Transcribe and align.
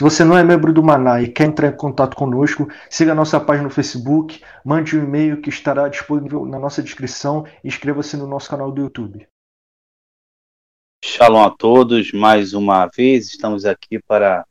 Se 0.00 0.04
você 0.04 0.24
não 0.24 0.38
é 0.38 0.42
membro 0.42 0.72
do 0.72 0.82
Maná 0.82 1.20
e 1.20 1.30
quer 1.30 1.44
entrar 1.44 1.68
em 1.68 1.76
contato 1.76 2.16
conosco, 2.16 2.66
siga 2.88 3.12
a 3.12 3.14
nossa 3.14 3.38
página 3.38 3.64
no 3.64 3.70
Facebook, 3.70 4.42
mande 4.64 4.96
um 4.96 5.04
e-mail 5.04 5.42
que 5.42 5.50
estará 5.50 5.88
disponível 5.88 6.46
na 6.46 6.58
nossa 6.58 6.82
descrição 6.82 7.44
e 7.62 7.68
inscreva-se 7.68 8.16
no 8.16 8.26
nosso 8.26 8.48
canal 8.48 8.72
do 8.72 8.80
YouTube. 8.80 9.28
Shalom 11.04 11.44
a 11.44 11.50
todos, 11.50 12.12
mais 12.12 12.54
uma 12.54 12.86
vez 12.86 13.28
estamos 13.28 13.66
aqui 13.66 13.98
para 13.98 14.46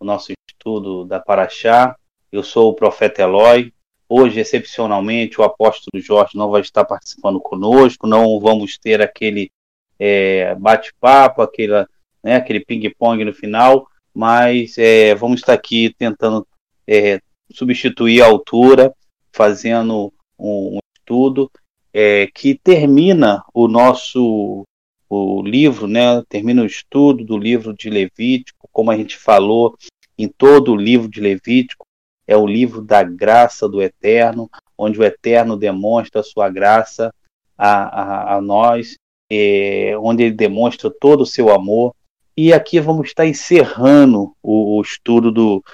o 0.00 0.06
nosso 0.06 0.32
estudo 0.48 1.04
da 1.04 1.20
Paraxá. 1.20 1.94
Eu 2.32 2.42
sou 2.42 2.70
o 2.70 2.74
profeta 2.74 3.20
Eloy. 3.20 3.74
Hoje, 4.08 4.40
excepcionalmente, 4.40 5.38
o 5.38 5.44
apóstolo 5.44 6.02
Jorge 6.02 6.34
não 6.34 6.50
vai 6.50 6.62
estar 6.62 6.86
participando 6.86 7.38
conosco, 7.38 8.06
não 8.06 8.40
vamos 8.40 8.78
ter 8.78 9.02
aquele 9.02 9.50
é, 9.98 10.54
bate-papo, 10.54 11.42
aquele, 11.42 11.86
né, 12.22 12.36
aquele 12.36 12.64
ping-pong 12.64 13.22
no 13.22 13.34
final, 13.34 13.86
mas 14.14 14.78
é, 14.78 15.14
vamos 15.14 15.40
estar 15.40 15.52
aqui 15.52 15.94
tentando 15.98 16.46
é, 16.86 17.20
substituir 17.52 18.22
a 18.22 18.26
altura, 18.26 18.94
fazendo 19.32 20.12
um, 20.38 20.76
um 20.76 20.78
estudo 20.96 21.50
é, 21.92 22.28
que 22.28 22.54
termina 22.54 23.42
o 23.52 23.68
nosso 23.68 24.64
o 25.08 25.42
livro, 25.42 25.86
né, 25.86 26.22
termina 26.28 26.62
o 26.62 26.66
estudo 26.66 27.24
do 27.24 27.38
livro 27.38 27.72
de 27.72 27.88
Levítico, 27.88 28.68
como 28.72 28.90
a 28.90 28.96
gente 28.96 29.16
falou 29.16 29.76
em 30.18 30.26
todo 30.26 30.72
o 30.72 30.76
livro 30.76 31.08
de 31.08 31.20
Levítico, 31.20 31.86
é 32.26 32.36
o 32.36 32.46
livro 32.46 32.82
da 32.82 33.02
graça 33.02 33.68
do 33.68 33.82
Eterno, 33.82 34.50
onde 34.76 34.98
o 34.98 35.04
Eterno 35.04 35.56
demonstra 35.56 36.20
a 36.20 36.24
sua 36.24 36.48
graça 36.48 37.14
a, 37.56 37.72
a, 37.72 38.36
a 38.36 38.40
nós, 38.40 38.96
é, 39.30 39.96
onde 39.98 40.24
ele 40.24 40.34
demonstra 40.34 40.90
todo 40.90 41.22
o 41.22 41.26
seu 41.26 41.50
amor. 41.50 41.94
E 42.36 42.52
aqui 42.52 42.80
vamos 42.80 43.08
estar 43.08 43.26
encerrando 43.26 44.34
o, 44.42 44.78
o 44.78 44.82
estudo 44.82 45.30
do, 45.30 45.64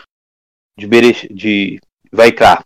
de, 0.78 0.86
Beresh, 0.86 1.26
de 1.30 1.80
Vaikra. 2.12 2.62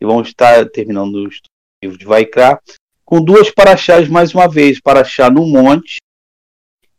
E 0.00 0.04
vamos 0.04 0.28
estar 0.28 0.68
terminando 0.70 1.14
o 1.14 1.28
estudo 1.28 1.98
de 1.98 2.04
Vaikra 2.04 2.60
com 3.04 3.22
duas 3.22 3.50
paraxás 3.50 4.08
mais 4.08 4.34
uma 4.34 4.48
vez, 4.48 4.80
paraxá 4.80 5.30
no 5.30 5.46
monte 5.46 5.98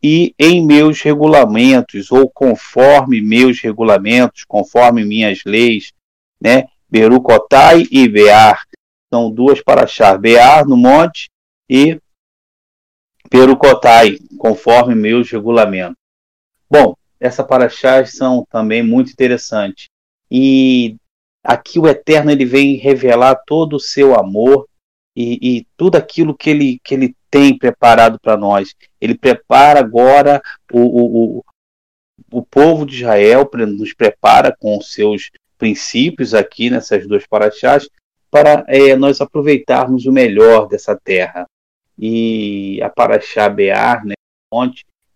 e 0.02 0.34
em 0.38 0.64
meus 0.64 1.00
regulamentos, 1.00 2.12
ou 2.12 2.30
conforme 2.30 3.20
meus 3.20 3.60
regulamentos, 3.60 4.44
conforme 4.44 5.04
minhas 5.04 5.40
leis, 5.44 5.92
né? 6.40 6.68
Berucotai 6.88 7.86
e 7.90 8.08
Bear. 8.08 8.62
São 9.12 9.30
duas 9.30 9.62
paraxás, 9.62 10.20
Bear 10.20 10.66
no 10.66 10.76
monte 10.76 11.28
e 11.68 11.98
Berucotai, 13.30 14.18
conforme 14.44 14.94
meus 14.94 15.30
regulamentos. 15.30 15.96
Bom, 16.68 16.94
essas 17.18 17.46
paraxás 17.46 18.14
são 18.14 18.46
também 18.50 18.82
muito 18.82 19.10
interessantes. 19.10 19.88
E 20.30 20.96
aqui 21.42 21.78
o 21.78 21.88
Eterno 21.88 22.30
ele 22.30 22.44
vem 22.44 22.76
revelar 22.76 23.36
todo 23.46 23.76
o 23.76 23.80
seu 23.80 24.14
amor 24.14 24.68
e, 25.16 25.38
e 25.40 25.66
tudo 25.78 25.96
aquilo 25.96 26.36
que 26.36 26.50
ele, 26.50 26.78
que 26.84 26.92
ele 26.92 27.16
tem 27.30 27.56
preparado 27.56 28.20
para 28.20 28.36
nós. 28.36 28.74
Ele 29.00 29.16
prepara 29.16 29.80
agora 29.80 30.42
o, 30.70 30.80
o, 30.80 31.38
o, 31.38 31.44
o 32.30 32.42
povo 32.42 32.84
de 32.84 32.96
Israel, 32.96 33.48
nos 33.54 33.94
prepara 33.94 34.54
com 34.54 34.76
os 34.76 34.92
seus 34.92 35.30
princípios 35.56 36.34
aqui 36.34 36.68
nessas 36.68 37.06
duas 37.08 37.26
paraxás, 37.26 37.88
para 38.30 38.62
é, 38.68 38.94
nós 38.94 39.22
aproveitarmos 39.22 40.04
o 40.04 40.12
melhor 40.12 40.68
dessa 40.68 40.94
terra. 41.02 41.48
E 41.98 42.78
a 42.82 42.90
Paraxá 42.90 43.48
Bear, 43.48 44.04
né, 44.04 44.14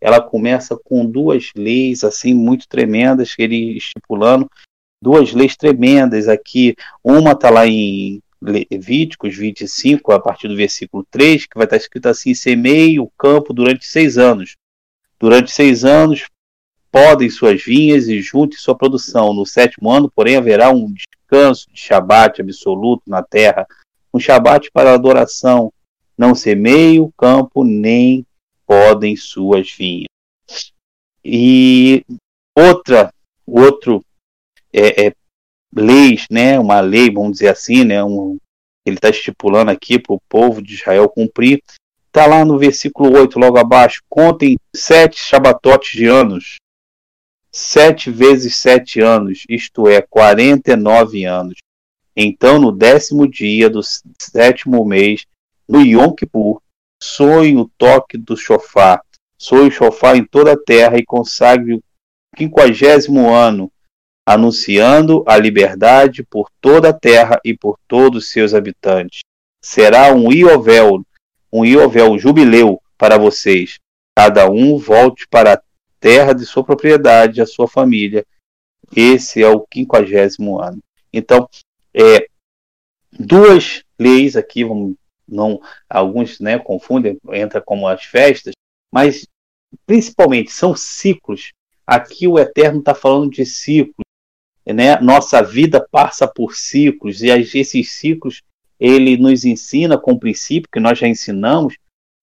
ela 0.01 0.21
começa 0.21 0.77
com 0.77 1.05
duas 1.05 1.51
leis 1.57 2.05
assim 2.05 2.33
muito 2.35 2.69
tremendas, 2.69 3.35
ele 3.39 3.77
estipulando 3.77 4.49
duas 5.03 5.33
leis 5.33 5.57
tremendas 5.57 6.29
aqui. 6.29 6.75
Uma 7.03 7.33
está 7.33 7.51
lá 7.51 7.67
em 7.67 8.21
Levíticos 8.41 9.37
25, 9.37 10.13
a 10.13 10.21
partir 10.21 10.49
do 10.49 10.57
versículo 10.57 11.05
3, 11.11 11.47
que 11.47 11.57
vai 11.57 11.65
estar 11.65 11.77
escrito 11.77 12.07
assim: 12.07 12.35
semeie 12.35 13.01
o 13.01 13.11
campo 13.19 13.53
durante 13.53 13.87
seis 13.87 14.19
anos. 14.19 14.57
Durante 15.19 15.51
seis 15.51 15.85
anos 15.85 16.27
podem 16.91 17.29
suas 17.29 17.63
vinhas 17.63 18.09
e 18.09 18.21
junte 18.21 18.57
sua 18.57 18.77
produção. 18.77 19.35
No 19.35 19.45
sétimo 19.45 19.91
ano, 19.91 20.11
porém, 20.15 20.37
haverá 20.37 20.71
um 20.71 20.93
descanso 20.93 21.67
de 21.73 21.81
Shabat 21.81 22.41
absoluto 22.41 23.03
na 23.07 23.23
terra, 23.23 23.67
um 24.15 24.21
Shabat 24.21 24.71
para 24.73 24.95
adoração. 24.95 25.73
Não 26.17 26.35
semeie 26.35 27.01
o 27.01 27.13
campo, 27.17 27.65
nem 27.65 28.25
podem 28.69 29.17
suas 29.17 29.73
vinhas. 29.73 30.09
E 31.25 32.05
outra, 32.55 33.11
outro 33.47 34.05
é, 34.71 35.07
é, 35.07 35.13
leis, 35.75 36.27
né, 36.31 36.61
uma 36.61 36.81
lei, 36.81 37.11
vamos 37.11 37.33
dizer 37.33 37.49
assim, 37.49 37.83
né, 37.83 38.05
um, 38.05 38.37
ele 38.85 38.97
está 38.97 39.09
estipulando 39.09 39.71
aqui 39.71 39.99
para 39.99 40.15
o 40.15 40.21
povo 40.29 40.61
de 40.61 40.75
Israel 40.75 41.09
cumprir. 41.09 41.63
Está 42.09 42.27
lá 42.27 42.45
no 42.45 42.59
versículo 42.59 43.19
8, 43.19 43.39
logo 43.39 43.59
abaixo. 43.59 44.03
Contem 44.09 44.57
sete 44.75 45.19
shabatotes 45.21 45.93
de 45.93 46.07
anos. 46.07 46.57
Sete 47.51 48.11
vezes 48.11 48.57
sete 48.57 49.01
anos, 49.01 49.45
isto 49.49 49.89
é, 49.89 50.03
49 50.03 51.25
anos. 51.25 51.55
Então, 52.15 52.59
no 52.59 52.73
décimo 52.73 53.27
dia 53.27 53.71
do 53.71 53.81
sétimo 53.83 54.85
mês, 54.85 55.25
no 55.69 55.81
Yom 55.81 56.13
Kippur, 56.13 56.61
soe 57.03 57.57
o 57.57 57.71
toque 57.79 58.17
do 58.19 58.37
chofar. 58.37 59.03
Soe 59.39 59.69
o 59.69 59.71
chofar 59.71 60.17
em 60.17 60.25
toda 60.25 60.53
a 60.53 60.57
terra 60.57 60.99
e 60.99 61.05
consagre 61.05 61.75
o 61.75 61.83
quinquagésimo 62.37 63.33
ano 63.33 63.71
anunciando 64.27 65.25
a 65.27 65.39
liberdade 65.39 66.23
por 66.23 66.51
toda 66.61 66.91
a 66.91 66.93
terra 66.93 67.41
e 67.43 67.57
por 67.57 67.79
todos 67.89 68.25
os 68.25 68.31
seus 68.31 68.53
habitantes. 68.53 69.21
Será 69.65 70.13
um 70.13 70.31
iovel, 70.31 71.03
um 71.51 71.65
iovel, 71.65 72.19
jubileu 72.19 72.79
para 72.99 73.17
vocês. 73.17 73.79
Cada 74.15 74.51
um 74.51 74.77
volte 74.77 75.27
para 75.29 75.55
a 75.55 75.63
terra 75.99 76.35
de 76.35 76.45
sua 76.45 76.63
propriedade, 76.63 77.41
a 77.41 77.47
sua 77.47 77.67
família. 77.67 78.27
Esse 78.95 79.43
é 79.43 79.49
o 79.49 79.61
quinquagésimo 79.61 80.61
ano. 80.61 80.83
Então, 81.11 81.49
é, 81.95 82.29
duas 83.19 83.83
leis 83.99 84.37
aqui, 84.37 84.63
vamos, 84.63 84.95
não, 85.29 85.61
alguns 85.89 86.41
né, 86.41 86.59
confundem, 86.59 87.19
entra 87.33 87.61
como 87.61 87.87
as 87.87 88.05
festas, 88.05 88.55
mas 88.93 89.27
principalmente 89.87 90.51
são 90.51 90.75
ciclos. 90.75 91.53
Aqui 91.87 92.27
o 92.27 92.39
Eterno 92.39 92.81
está 92.81 92.95
falando 92.95 93.31
de 93.31 93.45
ciclos 93.45 94.09
né? 94.73 95.01
Nossa 95.01 95.43
vida 95.43 95.87
passa 95.91 96.27
por 96.27 96.55
ciclos 96.55 97.23
e 97.23 97.29
esses 97.29 97.93
ciclos 97.93 98.43
ele 98.79 99.17
nos 99.17 99.45
ensina 99.45 99.99
com 99.99 100.13
o 100.13 100.19
princípio 100.19 100.69
que 100.71 100.81
nós 100.81 100.99
já 100.99 101.09
ensinamos 101.09 101.77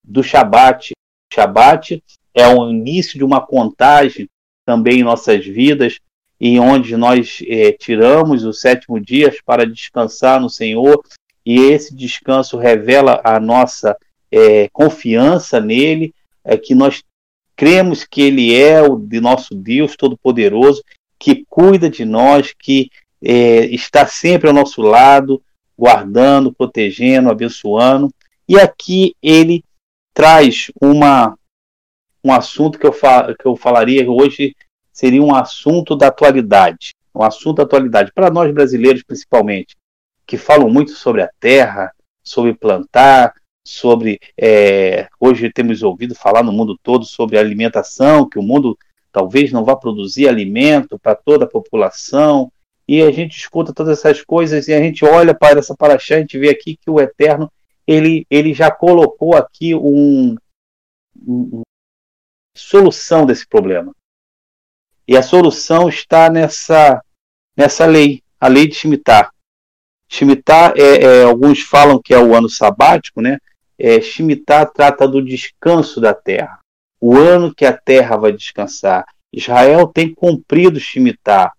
do 0.03 0.23
Shabat. 0.23 0.91
O 0.91 1.35
Shabat 1.35 2.01
é 2.33 2.47
o 2.47 2.69
início 2.69 3.17
de 3.17 3.23
uma 3.23 3.45
contagem 3.45 4.29
também 4.65 4.99
em 4.99 5.03
nossas 5.03 5.45
vidas, 5.45 5.99
e 6.39 6.59
onde 6.59 6.97
nós 6.97 7.41
é, 7.47 7.71
tiramos 7.71 8.43
os 8.43 8.59
sétimo 8.59 8.99
dias 8.99 9.37
para 9.45 9.65
descansar 9.65 10.39
no 10.39 10.49
Senhor, 10.49 11.01
e 11.45 11.59
esse 11.59 11.95
descanso 11.95 12.57
revela 12.57 13.21
a 13.23 13.39
nossa 13.39 13.95
é, 14.31 14.67
confiança 14.69 15.59
nele, 15.59 16.13
é 16.43 16.57
que 16.57 16.73
nós 16.73 17.03
cremos 17.55 18.03
que 18.03 18.21
Ele 18.21 18.55
é 18.55 18.81
o 18.81 18.97
de 18.97 19.19
nosso 19.21 19.53
Deus 19.53 19.95
Todo-Poderoso 19.95 20.81
que 21.17 21.45
cuida 21.49 21.89
de 21.89 22.05
nós, 22.05 22.53
que 22.57 22.89
é, 23.21 23.65
está 23.65 24.05
sempre 24.05 24.47
ao 24.47 24.53
nosso 24.53 24.81
lado, 24.81 25.41
guardando, 25.77 26.53
protegendo, 26.53 27.29
abençoando. 27.29 28.13
E 28.47 28.59
aqui 28.59 29.15
ele 29.21 29.63
traz 30.13 30.71
uma, 30.79 31.37
um 32.23 32.31
assunto 32.31 32.77
que 32.77 32.85
eu, 32.85 32.91
que 32.91 33.45
eu 33.45 33.55
falaria 33.55 34.09
hoje 34.09 34.55
seria 34.93 35.21
um 35.21 35.33
assunto 35.33 35.95
da 35.95 36.07
atualidade, 36.07 36.93
um 37.13 37.23
assunto 37.23 37.57
da 37.57 37.63
atualidade 37.63 38.11
para 38.13 38.29
nós 38.29 38.53
brasileiros 38.53 39.03
principalmente, 39.03 39.75
que 40.25 40.37
falam 40.37 40.69
muito 40.69 40.91
sobre 40.91 41.21
a 41.21 41.29
terra, 41.39 41.93
sobre 42.23 42.53
plantar, 42.53 43.33
sobre 43.65 44.19
é, 44.37 45.07
hoje 45.19 45.51
temos 45.51 45.81
ouvido 45.81 46.13
falar 46.15 46.43
no 46.43 46.51
mundo 46.51 46.77
todo 46.81 47.05
sobre 47.05 47.37
alimentação, 47.37 48.29
que 48.29 48.39
o 48.39 48.43
mundo 48.43 48.77
talvez 49.11 49.51
não 49.51 49.63
vá 49.63 49.75
produzir 49.75 50.27
alimento 50.27 50.99
para 50.99 51.15
toda 51.15 51.45
a 51.45 51.49
população, 51.49 52.51
e 52.87 53.01
a 53.01 53.11
gente 53.11 53.37
escuta 53.37 53.73
todas 53.73 53.97
essas 53.97 54.23
coisas 54.23 54.67
e 54.67 54.73
a 54.73 54.79
gente 54.79 55.03
olha 55.03 55.33
para 55.33 55.59
essa 55.59 55.75
paraxá, 55.75 56.15
a 56.15 56.19
gente 56.19 56.37
vê 56.37 56.49
aqui 56.49 56.77
que 56.77 56.89
o 56.89 56.99
Eterno 56.99 57.51
ele, 57.87 58.25
ele 58.29 58.53
já 58.53 58.71
colocou 58.71 59.35
aqui 59.35 59.73
um, 59.73 60.35
um, 61.27 61.61
solução 62.55 63.25
desse 63.25 63.47
problema. 63.47 63.93
E 65.07 65.15
a 65.15 65.21
solução 65.21 65.87
está 65.87 66.29
nessa, 66.29 67.03
nessa 67.55 67.85
lei, 67.85 68.23
a 68.39 68.47
lei 68.47 68.67
de 68.67 68.75
Shemitah. 68.75 69.31
Shemitah, 70.09 70.73
é, 70.77 71.03
é, 71.03 71.23
alguns 71.23 71.61
falam 71.61 72.01
que 72.01 72.13
é 72.13 72.19
o 72.19 72.35
ano 72.35 72.49
sabático, 72.49 73.21
né? 73.21 73.37
É, 73.77 73.99
Shemitah 73.99 74.65
trata 74.65 75.07
do 75.07 75.23
descanso 75.23 75.99
da 75.99 76.13
terra, 76.13 76.59
o 77.01 77.17
ano 77.17 77.53
que 77.53 77.65
a 77.65 77.73
terra 77.73 78.15
vai 78.15 78.31
descansar. 78.31 79.05
Israel 79.33 79.87
tem 79.87 80.13
cumprido 80.13 80.79
Shemitah. 80.79 81.51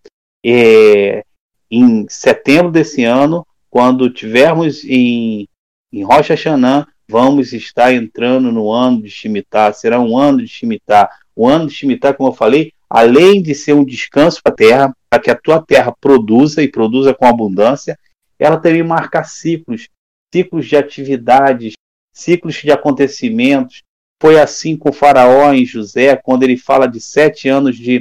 É, 0.45 1.25
em 1.71 2.07
setembro 2.09 2.71
desse 2.71 3.05
ano, 3.05 3.47
quando 3.69 4.09
tivermos 4.09 4.85
em, 4.85 5.49
em 5.93 6.05
Rocha 6.05 6.35
Hashanah, 6.35 6.87
vamos 7.09 7.53
estar 7.53 7.93
entrando 7.93 8.51
no 8.51 8.71
ano 8.71 9.03
de 9.03 9.11
Shemitah, 9.11 9.73
será 9.73 10.01
um 10.01 10.17
ano 10.17 10.39
de 10.39 10.49
Shemitah. 10.49 11.11
O 11.35 11.47
ano 11.47 11.67
de 11.67 11.75
Shemitah, 11.75 12.15
como 12.15 12.31
eu 12.31 12.35
falei, 12.35 12.73
além 12.89 13.43
de 13.43 13.55
ser 13.55 13.75
um 13.75 13.85
descanso 13.85 14.41
para 14.43 14.53
a 14.53 14.57
terra, 14.57 14.97
para 15.11 15.21
que 15.21 15.31
a 15.31 15.35
tua 15.35 15.61
terra 15.61 15.95
produza 16.01 16.63
e 16.63 16.69
produza 16.69 17.13
com 17.13 17.27
abundância, 17.27 17.99
ela 18.39 18.59
também 18.59 18.83
marca 18.83 19.25
ciclos, 19.25 19.89
ciclos 20.33 20.67
de 20.67 20.77
atividades, 20.77 21.75
ciclos 22.13 22.57
de 22.57 22.71
acontecimentos. 22.71 23.83
Foi 24.21 24.39
assim 24.41 24.77
com 24.77 24.93
faraó 24.93 25.53
em 25.53 25.65
José, 25.65 26.17
quando 26.17 26.43
ele 26.43 26.57
fala 26.57 26.87
de 26.87 27.01
sete 27.01 27.49
anos 27.49 27.77
de, 27.77 28.01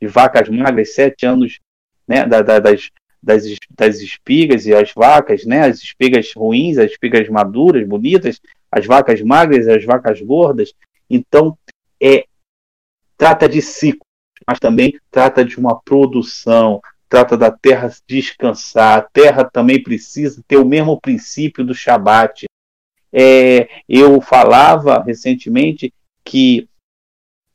de 0.00 0.06
vacas 0.08 0.48
magras, 0.48 0.94
sete 0.94 1.24
anos 1.24 1.60
né, 2.06 2.24
da, 2.26 2.42
da, 2.42 2.58
das, 2.58 2.90
das, 3.22 3.44
das 3.70 4.00
espigas 4.00 4.66
e 4.66 4.74
as 4.74 4.92
vacas, 4.92 5.44
né? 5.44 5.62
As 5.62 5.80
espigas 5.80 6.32
ruins, 6.34 6.78
as 6.78 6.90
espigas 6.90 7.28
maduras, 7.28 7.86
bonitas, 7.86 8.40
as 8.70 8.84
vacas 8.86 9.20
magras, 9.20 9.68
as 9.68 9.84
vacas 9.84 10.20
gordas. 10.20 10.72
Então, 11.08 11.56
é 12.02 12.24
trata 13.16 13.48
de 13.48 13.62
ciclo, 13.62 14.04
mas 14.46 14.58
também 14.58 14.98
trata 15.10 15.44
de 15.44 15.56
uma 15.58 15.80
produção, 15.80 16.80
trata 17.12 17.36
da 17.36 17.50
terra 17.50 17.92
descansar. 18.08 18.98
A 18.98 19.02
terra 19.02 19.44
também 19.44 19.82
precisa 19.82 20.42
ter 20.48 20.56
o 20.56 20.64
mesmo 20.64 20.98
princípio 20.98 21.62
do 21.62 21.74
Shabat. 21.74 22.46
É, 23.12 23.68
eu 23.86 24.18
falava 24.22 25.02
recentemente 25.02 25.92
que 26.24 26.66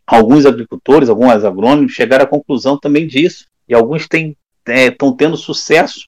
alguns 0.05 0.45
agricultores, 0.45 1.09
alguns 1.09 1.43
agrônomos 1.43 1.91
chegaram 1.91 2.25
à 2.25 2.27
conclusão 2.27 2.77
também 2.77 3.07
disso, 3.07 3.47
e 3.67 3.73
alguns 3.73 4.03
estão 4.03 4.31
é, 4.67 4.91
tendo 5.17 5.35
sucesso 5.35 6.05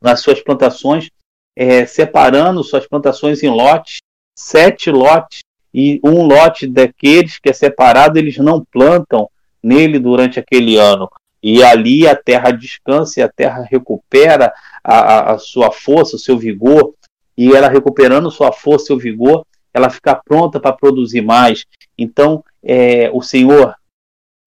nas 0.00 0.20
suas 0.20 0.40
plantações, 0.40 1.10
é, 1.54 1.84
separando 1.84 2.64
suas 2.64 2.86
plantações 2.86 3.42
em 3.42 3.50
lotes, 3.50 3.98
sete 4.34 4.90
lotes, 4.90 5.40
e 5.74 6.00
um 6.02 6.22
lote 6.22 6.66
daqueles 6.66 7.38
que 7.38 7.50
é 7.50 7.52
separado, 7.52 8.18
eles 8.18 8.38
não 8.38 8.64
plantam 8.64 9.28
nele 9.62 9.98
durante 9.98 10.40
aquele 10.40 10.78
ano. 10.78 11.06
E 11.42 11.62
ali 11.62 12.06
a 12.06 12.16
terra 12.16 12.50
descansa 12.50 13.20
e 13.20 13.22
a 13.22 13.28
terra 13.28 13.62
recupera 13.62 14.52
a, 14.82 15.32
a, 15.32 15.38
sua 15.38 15.70
força, 15.70 16.16
o 16.16 16.18
seu 16.18 16.36
vigor, 16.36 16.94
e 17.36 17.54
ela 17.54 17.68
recuperando 17.68 18.30
sua 18.30 18.52
força, 18.52 18.86
seu 18.86 18.98
vigor, 18.98 19.46
ela 19.72 19.88
fica 19.88 20.14
pronta 20.14 20.58
para 20.58 20.72
produzir 20.72 21.20
mais. 21.20 21.64
Então, 21.96 22.44
é, 22.62 23.10
o 23.12 23.22
Senhor, 23.22 23.74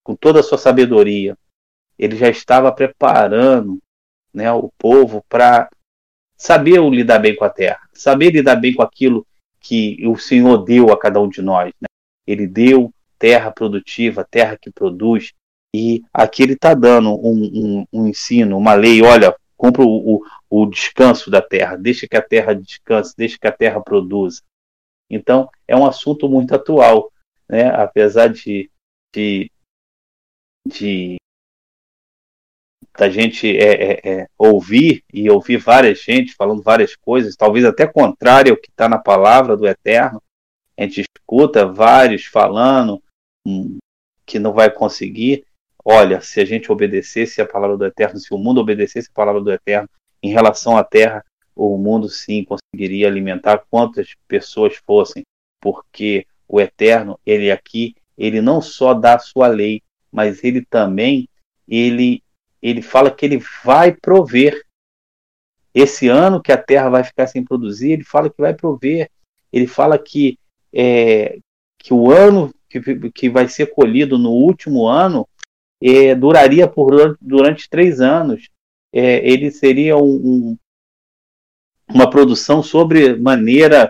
com 0.04 0.16
toda 0.16 0.42
a 0.42 0.44
sua 0.44 0.58
sabedoria, 0.58 1.38
ele 1.98 2.18
já 2.18 2.28
estava 2.28 2.72
preparando 2.72 3.78
né, 4.34 4.52
o 4.52 4.70
povo 4.78 5.24
para 5.30 5.70
saber 6.36 6.82
lidar 6.90 7.20
bem 7.20 7.36
com 7.36 7.46
a 7.46 7.50
terra, 7.50 7.80
saber 7.94 8.32
lidar 8.32 8.56
bem 8.56 8.74
com 8.74 8.82
aquilo 8.82 9.26
que 9.60 10.06
o 10.08 10.18
Senhor 10.18 10.58
deu 10.58 10.92
a 10.92 10.98
cada 10.98 11.22
um 11.22 11.30
de 11.30 11.42
nós. 11.42 11.72
Né? 11.80 11.88
Ele 12.26 12.48
deu 12.48 12.92
terra 13.20 13.52
produtiva, 13.52 14.28
terra 14.30 14.58
que 14.60 14.72
produz, 14.72 15.32
e 15.74 16.04
aqui 16.14 16.44
ele 16.44 16.54
está 16.54 16.74
dando 16.74 17.12
um, 17.12 17.84
um, 17.84 17.86
um, 17.94 18.08
ensino, 18.08 18.58
uma 18.58 18.74
lei, 18.74 19.02
olha, 19.02 19.36
compra 19.56 19.84
o, 19.84 20.16
o, 20.16 20.26
o, 20.50 20.66
descanso 20.66 21.32
da 21.32 21.42
terra, 21.42 21.78
deixa 21.78 22.08
que 22.08 22.18
a 22.18 22.22
terra 22.22 22.54
descanse, 22.54 23.14
deixa 23.16 23.38
que 23.40 23.48
a 23.48 23.52
terra 23.52 23.82
produza. 23.82 24.42
Então, 25.10 25.50
é 25.68 25.76
um 25.76 25.86
assunto 25.86 26.28
muito 26.28 26.54
atual, 26.54 27.12
né? 27.48 27.70
apesar 27.70 28.28
de, 28.28 28.70
de, 29.14 29.50
de 30.68 31.18
da 32.98 33.10
gente 33.10 33.58
é, 33.58 33.92
é, 33.94 34.12
é, 34.12 34.28
ouvir 34.38 35.04
e 35.14 35.30
ouvir 35.30 35.58
várias 35.58 36.00
gente 36.00 36.34
falando 36.34 36.62
várias 36.62 36.96
coisas, 36.96 37.36
talvez 37.36 37.64
até 37.64 37.88
contrário 37.88 38.52
ao 38.52 38.58
que 38.58 38.70
está 38.70 38.90
na 38.90 38.98
palavra 38.98 39.56
do 39.56 39.68
Eterno. 39.68 40.22
A 40.78 40.84
gente 40.84 41.06
escuta 41.18 41.66
vários 41.66 42.26
falando 42.26 43.02
hum, 43.46 43.78
que 44.26 44.40
não 44.40 44.54
vai 44.54 44.70
conseguir. 44.70 45.46
Olha, 45.83 46.22
se 46.22 46.39
a 46.39 46.45
gente 46.45 46.72
obedecesse 46.72 47.42
a 47.42 47.45
palavra 47.45 47.78
do 47.78 47.86
Eterno, 47.86 48.19
se 48.19 48.33
o 48.33 48.38
mundo 48.38 48.62
obedecesse 48.62 49.10
a 49.10 49.16
palavra 49.16 49.42
do 49.42 49.51
Eterno 49.51 49.89
em 50.22 50.31
relação 50.31 50.78
à 50.78 50.83
terra, 50.83 51.25
o 51.56 51.78
mundo 51.78 52.07
sim 52.07 52.45
conseguiria 52.45 53.07
alimentar 53.07 53.63
quantas 53.69 54.16
pessoas 54.28 54.75
fossem, 54.86 55.24
porque 55.60 56.25
o 56.48 56.62
Eterno, 56.62 57.19
ele 57.25 57.51
aqui, 57.51 57.95
ele 58.18 58.42
não 58.42 58.62
só 58.62 58.94
dá 58.94 59.16
a 59.16 59.19
sua 59.19 59.48
lei, 59.48 59.81
mas 60.12 60.44
ele 60.44 60.63
também 60.63 61.28
ele 61.68 62.22
ele 62.62 62.81
fala 62.81 63.10
que 63.10 63.25
ele 63.25 63.42
vai 63.63 63.92
prover. 63.92 64.63
Esse 65.74 66.07
ano 66.07 66.42
que 66.42 66.51
a 66.51 66.57
terra 66.57 66.89
vai 66.89 67.04
ficar 67.04 67.25
sem 67.25 67.44
produzir, 67.44 67.92
ele 67.92 68.04
fala 68.04 68.30
que 68.30 68.39
vai 68.39 68.54
prover. 68.54 69.10
Ele 69.51 69.66
fala 69.66 69.98
que, 69.98 70.38
é, 70.72 71.39
que 71.79 71.94
o 71.94 72.12
ano 72.12 72.53
que, 72.70 73.10
que 73.10 73.29
vai 73.29 73.48
ser 73.48 73.67
colhido 73.67 74.17
no 74.17 74.29
último 74.29 74.86
ano 74.86 75.27
duraria 76.16 76.68
por 76.68 77.18
durante 77.20 77.70
três 77.70 78.00
anos. 78.00 78.50
É, 78.94 79.26
ele 79.28 79.50
seria 79.50 79.98
um, 79.98 80.04
um, 80.04 80.58
uma 81.90 82.10
produção 82.10 82.62
sobre 82.62 83.16
maneira 83.16 83.90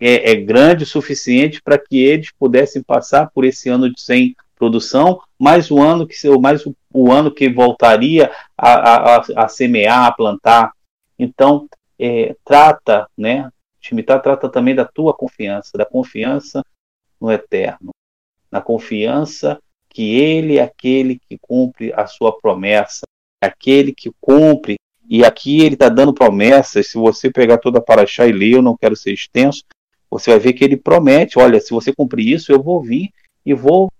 é, 0.00 0.32
é 0.32 0.34
grande 0.36 0.84
o 0.84 0.86
suficiente 0.86 1.60
para 1.62 1.78
que 1.78 1.98
eles 1.98 2.30
pudessem 2.32 2.82
passar 2.82 3.30
por 3.30 3.44
esse 3.44 3.68
ano 3.68 3.92
de 3.92 4.00
sem 4.00 4.34
produção, 4.56 5.20
mais 5.38 5.70
o 5.70 5.80
ano 5.80 6.06
que 6.06 6.16
mais 6.40 6.64
o, 6.64 6.74
o 6.92 7.12
ano 7.12 7.30
que 7.30 7.48
voltaria 7.48 8.30
a, 8.56 9.16
a, 9.16 9.26
a, 9.36 9.48
semear, 9.48 10.06
a 10.06 10.12
plantar. 10.12 10.72
Então, 11.18 11.68
é, 11.98 12.34
trata, 12.44 13.06
né? 13.16 13.50
Shemitah 13.80 14.18
trata 14.18 14.48
também 14.48 14.74
da 14.74 14.84
tua 14.84 15.14
confiança, 15.14 15.76
da 15.76 15.84
confiança 15.84 16.64
no 17.20 17.30
Eterno, 17.30 17.90
na 18.50 18.60
confiança 18.60 19.60
que 19.96 20.14
Ele 20.14 20.58
é 20.58 20.62
aquele 20.62 21.18
que 21.18 21.38
cumpre 21.38 21.90
a 21.94 22.06
sua 22.06 22.38
promessa, 22.38 23.06
aquele 23.42 23.94
que 23.94 24.12
cumpre. 24.20 24.76
E 25.08 25.24
aqui 25.24 25.62
ele 25.62 25.72
está 25.72 25.88
dando 25.88 26.12
promessas. 26.12 26.88
Se 26.88 26.98
você 26.98 27.30
pegar 27.30 27.56
toda 27.56 27.78
a 27.78 27.82
Paraxá 27.82 28.26
e 28.26 28.32
ler, 28.32 28.56
eu 28.56 28.62
não 28.62 28.76
quero 28.76 28.94
ser 28.94 29.14
extenso, 29.14 29.62
você 30.10 30.32
vai 30.32 30.38
ver 30.38 30.52
que 30.52 30.62
ele 30.62 30.76
promete: 30.76 31.38
olha, 31.38 31.58
se 31.58 31.70
você 31.70 31.94
cumprir 31.94 32.28
isso, 32.30 32.52
eu 32.52 32.62
vou 32.62 32.82
vir 32.82 33.08
e 33.46 33.54
vou 33.54 33.90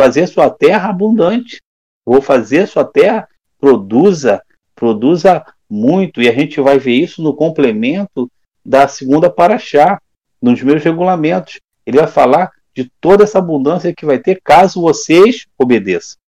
fazer 0.00 0.26
sua 0.26 0.48
terra 0.48 0.88
abundante. 0.88 1.60
Vou 2.02 2.22
fazer 2.22 2.66
sua 2.66 2.86
terra 2.86 3.28
produza, 3.60 4.40
produza 4.74 5.44
muito. 5.68 6.22
E 6.22 6.30
a 6.30 6.32
gente 6.32 6.62
vai 6.62 6.78
ver 6.78 6.94
isso 6.94 7.22
no 7.22 7.36
complemento 7.36 8.26
da 8.64 8.88
segunda 8.88 9.28
paraxá, 9.28 10.00
nos 10.40 10.62
meus 10.62 10.82
regulamentos. 10.82 11.60
Ele 11.84 11.98
vai 11.98 12.06
falar 12.06 12.50
de 12.74 12.90
toda 13.00 13.24
essa 13.24 13.38
abundância 13.38 13.94
que 13.94 14.06
vai 14.06 14.18
ter 14.18 14.40
caso 14.42 14.80
vocês 14.80 15.46
obedeçam. 15.58 16.18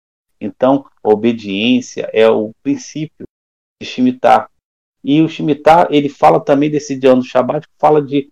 Então, 0.41 0.85
a 1.03 1.09
obediência 1.09 2.11
é 2.13 2.29
o 2.29 2.53
princípio 2.63 3.27
de 3.81 3.89
Shemitah. 3.89 4.49
E 5.03 5.23
o 5.23 5.29
Shemitah, 5.29 5.89
ele 5.91 6.09
fala 6.09 6.41
também 6.41 6.71
desse 6.71 6.97
do 6.99 7.23
Shabat, 7.23 7.67
fala 7.79 8.03
de 8.03 8.31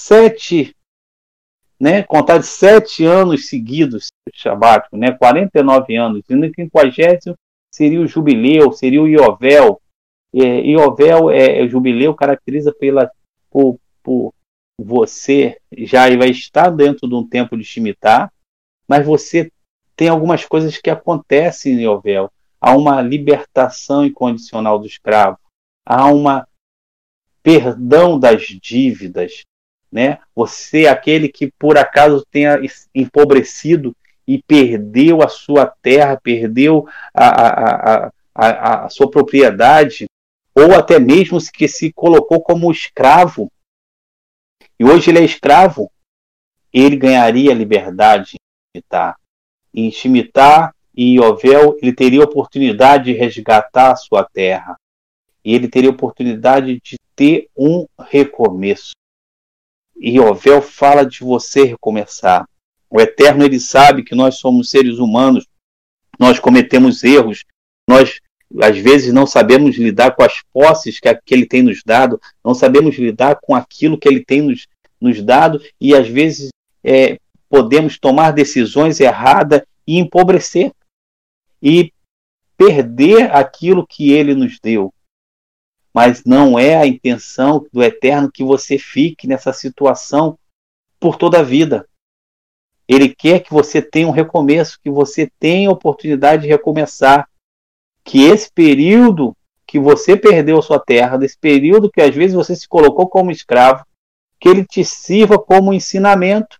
sete 0.00 0.74
né, 1.80 2.02
contar 2.02 2.38
de 2.38 2.46
sete 2.46 3.04
anos 3.04 3.48
seguidos 3.48 4.08
sabático, 4.34 4.96
né, 4.96 5.12
49 5.12 5.96
anos, 5.96 6.22
e 6.28 6.34
no 6.34 6.50
quinquagésimo 6.50 7.34
seria 7.72 8.00
o 8.00 8.06
jubileu, 8.06 8.72
seria 8.72 9.02
o 9.02 9.08
Iovel. 9.08 9.80
É, 10.34 10.60
Iovel 10.60 11.30
é, 11.30 11.60
é, 11.60 11.62
o 11.62 11.68
jubileu 11.68 12.14
caracteriza 12.14 12.72
pela 12.72 13.10
por, 13.50 13.78
por 14.02 14.32
você 14.78 15.58
já 15.76 16.08
vai 16.16 16.30
estar 16.30 16.70
dentro 16.70 17.08
de 17.08 17.14
um 17.14 17.26
tempo 17.26 17.56
de 17.56 17.64
Shemitah, 17.64 18.30
mas 18.88 19.04
você 19.06 19.50
tem 19.96 20.08
algumas 20.08 20.44
coisas 20.44 20.76
que 20.78 20.90
acontecem 20.90 21.74
em 21.74 21.86
Ovel. 21.86 22.30
Há 22.60 22.76
uma 22.76 23.00
libertação 23.00 24.04
incondicional 24.04 24.78
do 24.78 24.86
escravo, 24.86 25.38
há 25.86 26.06
uma 26.06 26.48
perdão 27.42 28.18
das 28.18 28.42
dívidas, 28.42 29.42
né? 29.92 30.18
Você, 30.34 30.86
aquele 30.86 31.28
que 31.28 31.52
por 31.58 31.76
acaso 31.76 32.24
tenha 32.30 32.58
empobrecido 32.94 33.94
e 34.26 34.42
perdeu 34.42 35.22
a 35.22 35.28
sua 35.28 35.66
terra, 35.66 36.18
perdeu 36.20 36.88
a, 37.12 37.26
a, 37.26 38.12
a, 38.34 38.84
a 38.86 38.88
sua 38.88 39.10
propriedade, 39.10 40.06
ou 40.54 40.74
até 40.74 40.98
mesmo 40.98 41.38
que 41.52 41.68
se 41.68 41.92
colocou 41.92 42.40
como 42.40 42.72
escravo, 42.72 43.52
e 44.78 44.84
hoje 44.84 45.10
ele 45.10 45.20
é 45.20 45.24
escravo, 45.24 45.90
ele 46.72 46.96
ganharia 46.96 47.54
liberdade 47.54 48.34
em 49.72 49.90
Shimitar. 49.90 50.74
Em 50.96 51.14
e 51.16 51.18
Yovel, 51.18 51.76
ele 51.82 51.92
teria 51.92 52.22
oportunidade 52.22 53.04
de 53.04 53.12
resgatar 53.12 53.92
a 53.92 53.96
sua 53.96 54.24
terra. 54.24 54.78
E 55.44 55.54
ele 55.54 55.68
teria 55.68 55.90
oportunidade 55.90 56.80
de 56.80 56.96
ter 57.14 57.48
um 57.56 57.86
recomeço. 57.98 58.92
E 59.96 60.18
Yovel 60.18 60.62
fala 60.62 61.04
de 61.04 61.20
você 61.20 61.64
recomeçar. 61.64 62.48
O 62.88 63.00
Eterno 63.00 63.44
ele 63.44 63.58
sabe 63.58 64.04
que 64.04 64.14
nós 64.14 64.36
somos 64.36 64.70
seres 64.70 64.98
humanos, 64.98 65.46
nós 66.18 66.38
cometemos 66.38 67.02
erros, 67.02 67.44
nós 67.88 68.20
às 68.60 68.78
vezes 68.78 69.12
não 69.12 69.26
sabemos 69.26 69.76
lidar 69.76 70.14
com 70.14 70.22
as 70.22 70.42
posses 70.52 71.00
que, 71.00 71.12
que 71.14 71.34
ele 71.34 71.46
tem 71.46 71.62
nos 71.62 71.82
dado, 71.84 72.20
não 72.44 72.54
sabemos 72.54 72.96
lidar 72.96 73.38
com 73.42 73.54
aquilo 73.54 73.98
que 73.98 74.08
ele 74.08 74.24
tem 74.24 74.42
nos, 74.42 74.66
nos 75.00 75.22
dado 75.22 75.60
e 75.80 75.94
às 75.94 76.08
vezes 76.08 76.50
é, 76.82 77.18
podemos 77.48 77.98
tomar 77.98 78.32
decisões 78.32 79.00
erradas 79.00 79.62
e 79.86 79.98
empobrecer 79.98 80.72
e 81.62 81.92
perder 82.56 83.34
aquilo 83.34 83.86
que 83.86 84.12
ele 84.12 84.34
nos 84.34 84.58
deu. 84.60 84.92
Mas 85.92 86.24
não 86.24 86.58
é 86.58 86.76
a 86.76 86.86
intenção 86.86 87.66
do 87.72 87.82
Eterno 87.82 88.30
que 88.30 88.42
você 88.42 88.78
fique 88.78 89.26
nessa 89.26 89.52
situação 89.52 90.38
por 90.98 91.16
toda 91.16 91.40
a 91.40 91.42
vida. 91.42 91.88
Ele 92.86 93.14
quer 93.14 93.40
que 93.40 93.52
você 93.52 93.80
tenha 93.80 94.06
um 94.06 94.10
recomeço, 94.10 94.78
que 94.82 94.90
você 94.90 95.30
tenha 95.38 95.68
a 95.68 95.72
oportunidade 95.72 96.42
de 96.42 96.48
recomeçar 96.48 97.28
que 98.04 98.22
esse 98.22 98.50
período 98.52 99.36
que 99.66 99.78
você 99.78 100.16
perdeu 100.16 100.60
sua 100.62 100.78
terra, 100.78 101.16
desse 101.16 101.38
período 101.38 101.90
que 101.90 102.00
às 102.00 102.14
vezes 102.14 102.34
você 102.34 102.54
se 102.54 102.68
colocou 102.68 103.08
como 103.08 103.30
escravo, 103.30 103.84
que 104.38 104.48
ele 104.48 104.64
te 104.64 104.84
sirva 104.84 105.38
como 105.38 105.72
ensinamento. 105.72 106.58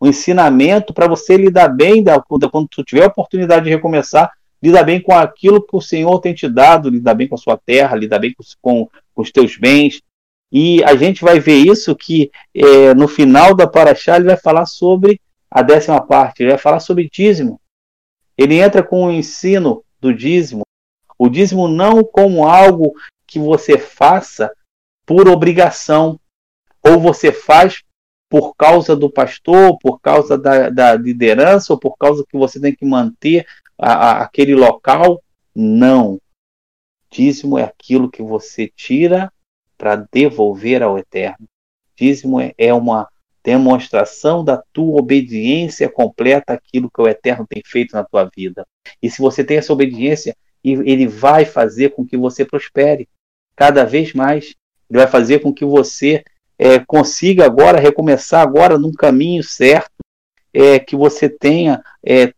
Um 0.00 0.06
ensinamento 0.06 0.94
para 0.94 1.08
você 1.08 1.36
lidar 1.36 1.68
bem, 1.68 2.02
quando 2.50 2.68
tu 2.68 2.82
tiver 2.82 3.04
a 3.04 3.08
oportunidade 3.08 3.64
de 3.64 3.70
recomeçar, 3.70 4.32
lidar 4.62 4.84
bem 4.84 5.00
com 5.00 5.12
aquilo 5.12 5.60
que 5.60 5.76
o 5.76 5.80
Senhor 5.80 6.18
tem 6.20 6.32
te 6.32 6.48
dado, 6.48 6.88
lidar 6.88 7.14
bem 7.14 7.28
com 7.28 7.34
a 7.34 7.38
sua 7.38 7.58
terra, 7.58 7.96
lidar 7.96 8.18
bem 8.18 8.32
com, 8.32 8.44
com, 8.62 8.88
com 9.14 9.22
os 9.22 9.30
teus 9.30 9.56
bens. 9.56 10.00
E 10.52 10.82
a 10.84 10.96
gente 10.96 11.22
vai 11.22 11.38
ver 11.38 11.58
isso 11.58 11.94
que 11.94 12.30
é, 12.54 12.94
no 12.94 13.08
final 13.08 13.54
da 13.54 13.66
Paraxá 13.66 14.16
ele 14.16 14.26
vai 14.26 14.36
falar 14.36 14.66
sobre 14.66 15.20
a 15.50 15.62
décima 15.62 16.00
parte, 16.00 16.42
ele 16.42 16.50
vai 16.50 16.58
falar 16.58 16.80
sobre 16.80 17.08
dízimo. 17.10 17.60
Ele 18.38 18.54
entra 18.54 18.82
com 18.82 19.06
o 19.06 19.12
ensino 19.12 19.84
do 20.00 20.14
dízimo. 20.14 20.62
O 21.18 21.28
dízimo 21.28 21.68
não 21.68 22.02
como 22.02 22.48
algo 22.48 22.94
que 23.26 23.38
você 23.38 23.78
faça 23.78 24.50
por 25.04 25.28
obrigação, 25.28 26.18
ou 26.82 26.98
você 26.98 27.32
faz 27.32 27.82
por 28.28 28.54
causa 28.54 28.94
do 28.94 29.10
pastor, 29.10 29.76
por 29.78 30.00
causa 30.00 30.38
da, 30.38 30.70
da 30.70 30.94
liderança, 30.94 31.72
ou 31.72 31.78
por 31.78 31.96
causa 31.96 32.24
que 32.28 32.38
você 32.38 32.60
tem 32.60 32.74
que 32.74 32.84
manter 32.84 33.44
a, 33.76 33.92
a, 33.92 34.22
aquele 34.22 34.54
local. 34.54 35.22
Não. 35.54 36.20
Dízimo 37.10 37.58
é 37.58 37.64
aquilo 37.64 38.10
que 38.10 38.22
você 38.22 38.68
tira 38.68 39.32
para 39.76 39.96
devolver 40.12 40.82
ao 40.82 40.96
Eterno. 40.96 41.48
Dízimo 41.96 42.40
é, 42.40 42.54
é 42.56 42.72
uma 42.72 43.09
demonstração 43.42 44.44
da 44.44 44.62
tua 44.72 45.00
obediência 45.00 45.88
completa 45.88 46.54
àquilo 46.54 46.90
que 46.90 47.00
o 47.00 47.08
Eterno 47.08 47.46
tem 47.48 47.62
feito 47.64 47.92
na 47.92 48.04
tua 48.04 48.30
vida. 48.34 48.66
E 49.02 49.10
se 49.10 49.20
você 49.20 49.42
tem 49.42 49.56
essa 49.56 49.72
obediência, 49.72 50.36
ele 50.62 51.06
vai 51.06 51.44
fazer 51.44 51.90
com 51.90 52.06
que 52.06 52.16
você 52.16 52.44
prospere 52.44 53.08
cada 53.56 53.84
vez 53.84 54.12
mais. 54.12 54.54
Ele 54.90 54.98
vai 54.98 55.06
fazer 55.06 55.40
com 55.40 55.52
que 55.52 55.64
você 55.64 56.22
é, 56.58 56.78
consiga 56.78 57.46
agora 57.46 57.80
recomeçar 57.80 58.42
agora 58.42 58.78
num 58.78 58.92
caminho 58.92 59.42
certo, 59.42 59.90
é, 60.52 60.78
que 60.78 60.94
você 60.94 61.28
tenha 61.28 61.82
é, 62.04 62.34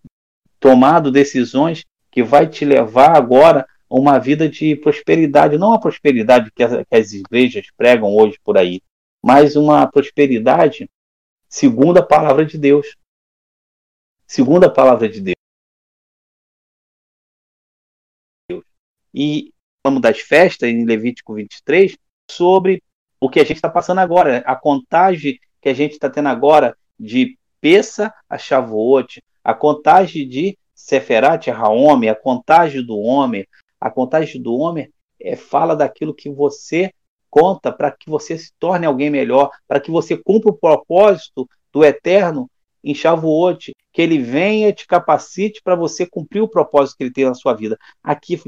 tomado 0.60 1.10
decisões 1.10 1.84
que 2.10 2.22
vai 2.22 2.46
te 2.46 2.64
levar 2.64 3.16
agora 3.16 3.66
a 3.90 3.98
uma 3.98 4.18
vida 4.18 4.48
de 4.48 4.76
prosperidade, 4.76 5.58
não 5.58 5.74
a 5.74 5.80
prosperidade 5.80 6.52
que 6.54 6.62
as, 6.62 6.86
que 6.86 6.94
as 6.94 7.12
igrejas 7.12 7.66
pregam 7.76 8.14
hoje 8.14 8.38
por 8.44 8.56
aí, 8.56 8.80
mas 9.22 9.54
uma 9.56 9.86
prosperidade 9.86 10.90
segundo 11.48 11.98
a 11.98 12.02
palavra 12.02 12.44
de 12.44 12.58
Deus. 12.58 12.96
Segundo 14.26 14.64
a 14.64 14.70
palavra 14.70 15.08
de 15.08 15.20
Deus. 15.20 15.36
E 19.14 19.52
vamos 19.84 20.00
das 20.00 20.20
festas 20.20 20.68
em 20.68 20.84
Levítico 20.84 21.34
23 21.34 21.96
sobre 22.30 22.82
o 23.20 23.28
que 23.28 23.38
a 23.38 23.44
gente 23.44 23.56
está 23.56 23.68
passando 23.68 24.00
agora, 24.00 24.38
a 24.38 24.56
contagem 24.56 25.38
que 25.60 25.68
a 25.68 25.74
gente 25.74 25.92
está 25.92 26.10
tendo 26.10 26.28
agora 26.28 26.76
de 26.98 27.38
Peça 27.60 28.12
a 28.28 28.36
Shavuot, 28.36 29.22
a 29.44 29.54
contagem 29.54 30.26
de 30.28 30.58
Seferat 30.74 31.48
a 31.48 31.56
Haomer, 31.56 32.10
a 32.10 32.16
contagem 32.16 32.84
do 32.84 32.98
homem, 32.98 33.46
a 33.80 33.90
contagem 33.90 34.42
do 34.42 34.54
homem 34.54 34.92
é, 35.20 35.36
fala 35.36 35.76
daquilo 35.76 36.14
que 36.14 36.28
você 36.28 36.92
conta 37.32 37.72
para 37.72 37.90
que 37.90 38.10
você 38.10 38.36
se 38.36 38.52
torne 38.60 38.84
alguém 38.84 39.08
melhor, 39.08 39.50
para 39.66 39.80
que 39.80 39.90
você 39.90 40.18
cumpra 40.18 40.50
o 40.50 40.56
propósito 40.56 41.48
do 41.72 41.82
Eterno 41.82 42.46
em 42.84 42.94
Shavuot, 42.94 43.72
que 43.90 44.02
ele 44.02 44.18
venha 44.18 44.70
te 44.70 44.86
capacite 44.86 45.62
para 45.64 45.74
você 45.74 46.04
cumprir 46.04 46.42
o 46.42 46.48
propósito 46.48 46.98
que 46.98 47.04
ele 47.04 47.12
tem 47.12 47.24
na 47.24 47.32
sua 47.34 47.54
vida. 47.54 47.78
Aqui, 48.04 48.38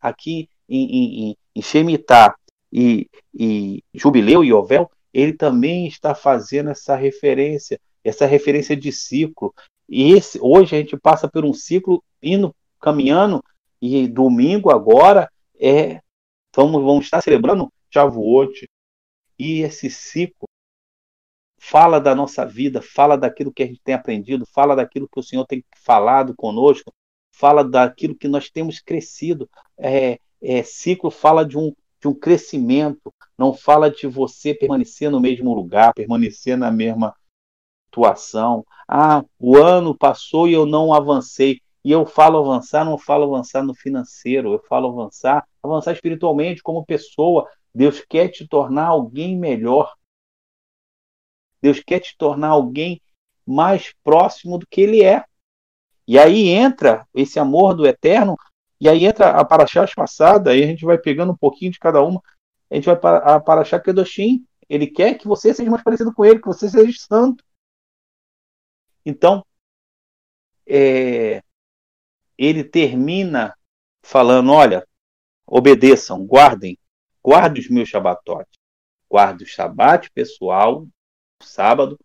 aqui 0.00 0.48
em, 0.68 1.30
em, 1.30 1.36
em 1.54 1.62
Shemitah 1.62 2.34
e, 2.72 3.08
e 3.32 3.80
Jubileu 3.94 4.42
e 4.42 4.52
Ovel, 4.52 4.90
ele 5.14 5.32
também 5.32 5.86
está 5.86 6.12
fazendo 6.12 6.70
essa 6.70 6.96
referência, 6.96 7.80
essa 8.02 8.26
referência 8.26 8.76
de 8.76 8.90
ciclo. 8.90 9.54
E 9.88 10.12
esse, 10.14 10.36
hoje 10.42 10.74
a 10.74 10.78
gente 10.80 10.96
passa 10.96 11.28
por 11.28 11.44
um 11.44 11.52
ciclo 11.52 12.02
indo, 12.20 12.52
caminhando, 12.80 13.40
e 13.80 14.08
domingo 14.08 14.68
agora 14.68 15.30
é 15.58 16.00
vamos, 16.54 16.82
vamos 16.82 17.04
estar 17.04 17.22
celebrando 17.22 17.72
Shavuot. 17.92 18.68
E 19.38 19.60
esse 19.62 19.90
ciclo 19.90 20.48
fala 21.58 22.00
da 22.00 22.14
nossa 22.14 22.44
vida, 22.44 22.80
fala 22.82 23.16
daquilo 23.16 23.52
que 23.52 23.62
a 23.62 23.66
gente 23.66 23.80
tem 23.82 23.94
aprendido, 23.94 24.46
fala 24.46 24.74
daquilo 24.74 25.08
que 25.08 25.20
o 25.20 25.22
Senhor 25.22 25.46
tem 25.46 25.64
falado 25.76 26.34
conosco, 26.34 26.92
fala 27.32 27.62
daquilo 27.62 28.14
que 28.14 28.28
nós 28.28 28.50
temos 28.50 28.80
crescido. 28.80 29.48
É, 29.78 30.18
é, 30.42 30.62
ciclo 30.62 31.10
fala 31.10 31.44
de 31.44 31.58
um, 31.58 31.74
de 32.00 32.08
um 32.08 32.14
crescimento, 32.14 33.12
não 33.36 33.52
fala 33.52 33.90
de 33.90 34.06
você 34.06 34.54
permanecer 34.54 35.10
no 35.10 35.20
mesmo 35.20 35.54
lugar, 35.54 35.92
permanecer 35.94 36.56
na 36.56 36.70
mesma 36.70 37.14
situação. 37.86 38.64
Ah, 38.88 39.24
o 39.38 39.56
ano 39.56 39.96
passou 39.96 40.48
e 40.48 40.52
eu 40.52 40.64
não 40.64 40.92
avancei. 40.92 41.60
E 41.84 41.90
eu 41.90 42.04
falo 42.04 42.38
avançar, 42.38 42.84
não 42.84 42.98
falo 42.98 43.24
avançar 43.24 43.62
no 43.62 43.74
financeiro, 43.74 44.52
eu 44.52 44.58
falo 44.58 44.88
avançar, 44.88 45.46
avançar 45.62 45.92
espiritualmente 45.92 46.62
como 46.62 46.84
pessoa, 46.84 47.48
Deus 47.74 48.00
quer 48.00 48.28
te 48.28 48.46
tornar 48.46 48.86
alguém 48.86 49.38
melhor. 49.38 49.94
Deus 51.62 51.80
quer 51.80 52.00
te 52.00 52.16
tornar 52.16 52.48
alguém 52.48 53.00
mais 53.46 53.92
próximo 54.02 54.58
do 54.58 54.66
que 54.66 54.80
ele 54.80 55.02
é. 55.02 55.24
E 56.06 56.18
aí 56.18 56.48
entra 56.48 57.06
esse 57.14 57.38
amor 57.38 57.74
do 57.74 57.86
eterno, 57.86 58.36
e 58.80 58.88
aí 58.88 59.04
entra 59.04 59.30
a 59.30 59.44
Paraxás 59.44 59.94
passada, 59.94 60.50
aí 60.50 60.62
a 60.62 60.66
gente 60.66 60.84
vai 60.84 60.98
pegando 60.98 61.32
um 61.32 61.36
pouquinho 61.36 61.70
de 61.70 61.78
cada 61.78 62.02
uma. 62.02 62.20
A 62.70 62.74
gente 62.74 62.86
vai 62.86 62.96
para 62.96 63.18
a 63.18 63.40
Paraxá 63.40 63.78
Kedoshim. 63.78 64.44
Ele 64.68 64.86
quer 64.86 65.18
que 65.18 65.28
você 65.28 65.52
seja 65.52 65.70
mais 65.70 65.82
parecido 65.82 66.12
com 66.14 66.24
ele, 66.24 66.40
que 66.40 66.46
você 66.46 66.68
seja 66.68 66.98
santo. 66.98 67.44
Então, 69.04 69.44
é, 70.66 71.42
ele 72.38 72.64
termina 72.64 73.54
falando: 74.02 74.52
olha, 74.52 74.86
obedeçam, 75.46 76.24
guardem 76.24 76.78
guarde 77.22 77.60
os 77.60 77.68
meus 77.68 77.88
Shabatotes. 77.88 78.58
Guarde 79.08 79.44
o 79.44 79.46
Shabat 79.46 80.10
pessoal, 80.12 80.86
sábado, 81.42 81.98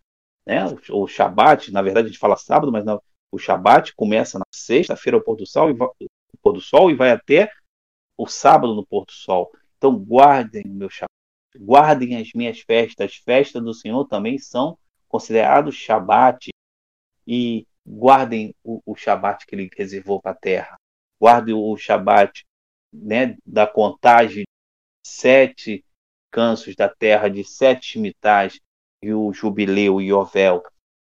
né? 0.46 0.66
O, 0.90 1.04
o 1.04 1.08
Shabat, 1.08 1.72
na 1.72 1.82
verdade 1.82 2.08
a 2.08 2.10
gente 2.10 2.20
fala 2.20 2.38
sábado, 2.38 2.72
mas 2.72 2.84
não, 2.84 3.02
o 3.32 3.38
Shabat 3.38 3.94
começa 3.96 4.40
na 4.40 4.46
sexta-feira 4.52 5.18
ao 5.18 5.24
pôr 5.24 5.36
do 5.36 5.46
sol 5.46 5.70
e 5.70 5.74
vai, 5.74 5.88
pôr 6.42 6.54
do 6.54 6.62
sol 6.62 6.90
e 6.90 6.96
vai 6.96 7.12
até 7.12 7.52
o 8.18 8.28
sábado 8.28 8.74
no 8.74 8.86
pôr 8.86 9.06
do 9.06 9.12
sol. 9.12 9.52
Então 9.78 9.98
guardem 9.98 10.64
o 10.66 10.74
meu 10.74 10.90
Shabat, 10.90 11.12
guardem 11.60 12.18
as 12.18 12.32
minhas 12.34 12.60
festas. 12.62 13.12
As 13.12 13.16
festas 13.18 13.64
do 13.64 13.74
Senhor 13.74 14.06
também 14.06 14.38
são 14.38 14.78
considerados 15.08 15.76
Shabat. 15.76 16.50
E 17.28 17.66
guardem 17.86 18.54
o, 18.64 18.82
o 18.86 18.96
Shabat 18.96 19.46
que 19.46 19.56
ele 19.56 19.70
reservou 19.76 20.22
para 20.22 20.32
a 20.32 20.36
terra. 20.36 20.78
Guardem 21.20 21.56
o 21.56 21.76
Shabat 21.76 22.46
né, 22.94 23.36
da 23.46 23.68
contagem 23.68 24.46
sete 25.06 25.86
cansos 26.32 26.76
da 26.76 26.90
terra 26.90 27.30
de 27.30 27.44
sete 27.44 28.00
mitais 28.00 28.60
e 29.02 29.14
o 29.14 29.32
jubileu 29.32 30.02
e 30.02 30.12
Ovel. 30.12 30.64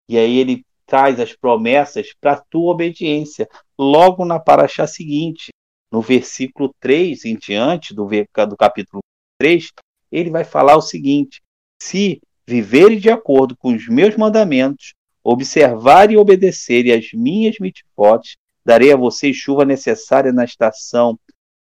E 0.09 0.17
aí 0.17 0.37
ele 0.37 0.65
traz 0.85 1.19
as 1.19 1.33
promessas 1.33 2.13
para 2.19 2.33
a 2.33 2.41
tua 2.41 2.73
obediência, 2.73 3.47
logo 3.79 4.25
na 4.25 4.37
paraxá 4.39 4.85
seguinte, 4.85 5.51
no 5.91 6.01
versículo 6.01 6.75
3 6.79 7.25
em 7.25 7.37
diante 7.37 7.93
do, 7.93 8.05
do 8.05 8.57
capítulo 8.57 9.01
3, 9.39 9.71
ele 10.11 10.29
vai 10.29 10.43
falar 10.43 10.75
o 10.75 10.81
seguinte: 10.81 11.41
se 11.81 12.21
viverem 12.45 12.99
de 12.99 13.09
acordo 13.09 13.55
com 13.57 13.73
os 13.73 13.87
meus 13.87 14.15
mandamentos, 14.17 14.93
observarem 15.23 16.15
e 16.15 16.19
obedecerem 16.19 16.91
as 16.91 17.11
minhas 17.13 17.55
mitfotes, 17.59 18.35
darei 18.63 18.91
a 18.91 18.97
vocês 18.97 19.35
chuva 19.35 19.63
necessária 19.63 20.31
na 20.31 20.43
estação. 20.43 21.17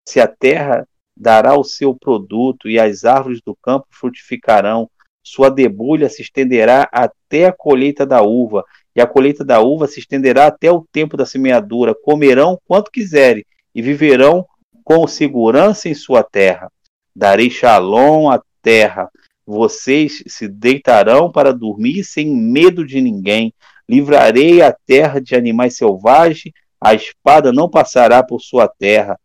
Se 0.08 0.20
a 0.20 0.28
terra 0.28 0.88
dará 1.20 1.60
o 1.60 1.64
seu 1.66 1.94
produto 1.94 2.70
e 2.70 2.80
as 2.80 3.04
árvores 3.04 3.42
do 3.46 3.54
campo 3.54 3.88
frutificarão, 3.92 4.90
sua 5.22 5.50
debulha 5.50 6.08
se 6.10 6.22
estenderá 6.22 6.88
até 6.92 7.46
a 7.46 7.52
colheita 7.52 8.06
da 8.06 8.22
uva, 8.22 8.64
e 8.96 9.02
a 9.02 9.06
colheita 9.06 9.44
da 9.44 9.60
uva 9.60 9.86
se 9.86 10.00
estenderá 10.00 10.48
até 10.48 10.72
o 10.72 10.86
tempo 10.92 11.18
da 11.18 11.26
semeadura. 11.26 11.94
Comerão 11.94 12.58
quanto 12.66 12.90
quiserem 12.90 13.46
e 13.76 13.82
viverão 13.82 14.46
com 14.84 15.06
segurança 15.06 15.88
em 15.88 15.94
sua 15.94 16.24
terra. 16.24 16.72
Darei 17.16 17.50
shalom 17.50 18.30
à 18.30 18.42
terra. 18.62 19.10
Vocês 19.46 20.24
se 20.28 20.48
deitarão 20.48 21.32
para 21.32 21.54
dormir 21.54 22.04
sem 22.04 22.36
medo 22.36 22.86
de 22.86 23.00
ninguém. 23.02 23.54
Livrarei 23.88 24.62
a 24.62 24.76
terra 24.86 25.20
de 25.20 25.36
animais 25.36 25.76
selvagens. 25.78 26.54
A 26.82 26.94
espada 26.94 27.52
não 27.52 27.70
passará 27.70 28.24
por 28.24 28.42
sua 28.42 28.68
terra. 28.68 29.20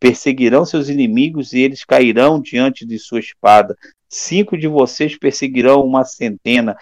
Perseguirão 0.00 0.64
seus 0.64 0.88
inimigos 0.88 1.52
e 1.52 1.60
eles 1.60 1.84
cairão 1.84 2.40
diante 2.40 2.86
de 2.86 2.98
sua 2.98 3.20
espada. 3.20 3.76
Cinco 4.08 4.56
de 4.56 4.68
vocês 4.68 5.18
perseguirão 5.18 5.82
uma 5.84 6.04
centena, 6.04 6.76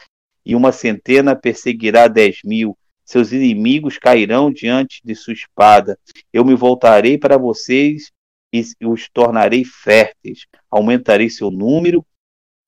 e 0.44 0.54
uma 0.54 0.70
centena 0.70 1.34
perseguirá 1.34 2.06
dez 2.06 2.38
mil. 2.44 2.78
Seus 3.04 3.32
inimigos 3.32 3.98
cairão 3.98 4.50
diante 4.50 5.00
de 5.04 5.14
sua 5.14 5.32
espada. 5.32 5.98
Eu 6.32 6.44
me 6.44 6.54
voltarei 6.54 7.18
para 7.18 7.36
vocês 7.36 8.12
e 8.52 8.64
os 8.84 9.08
tornarei 9.08 9.64
férteis. 9.64 10.46
Aumentarei 10.70 11.28
seu 11.30 11.50
número 11.50 12.04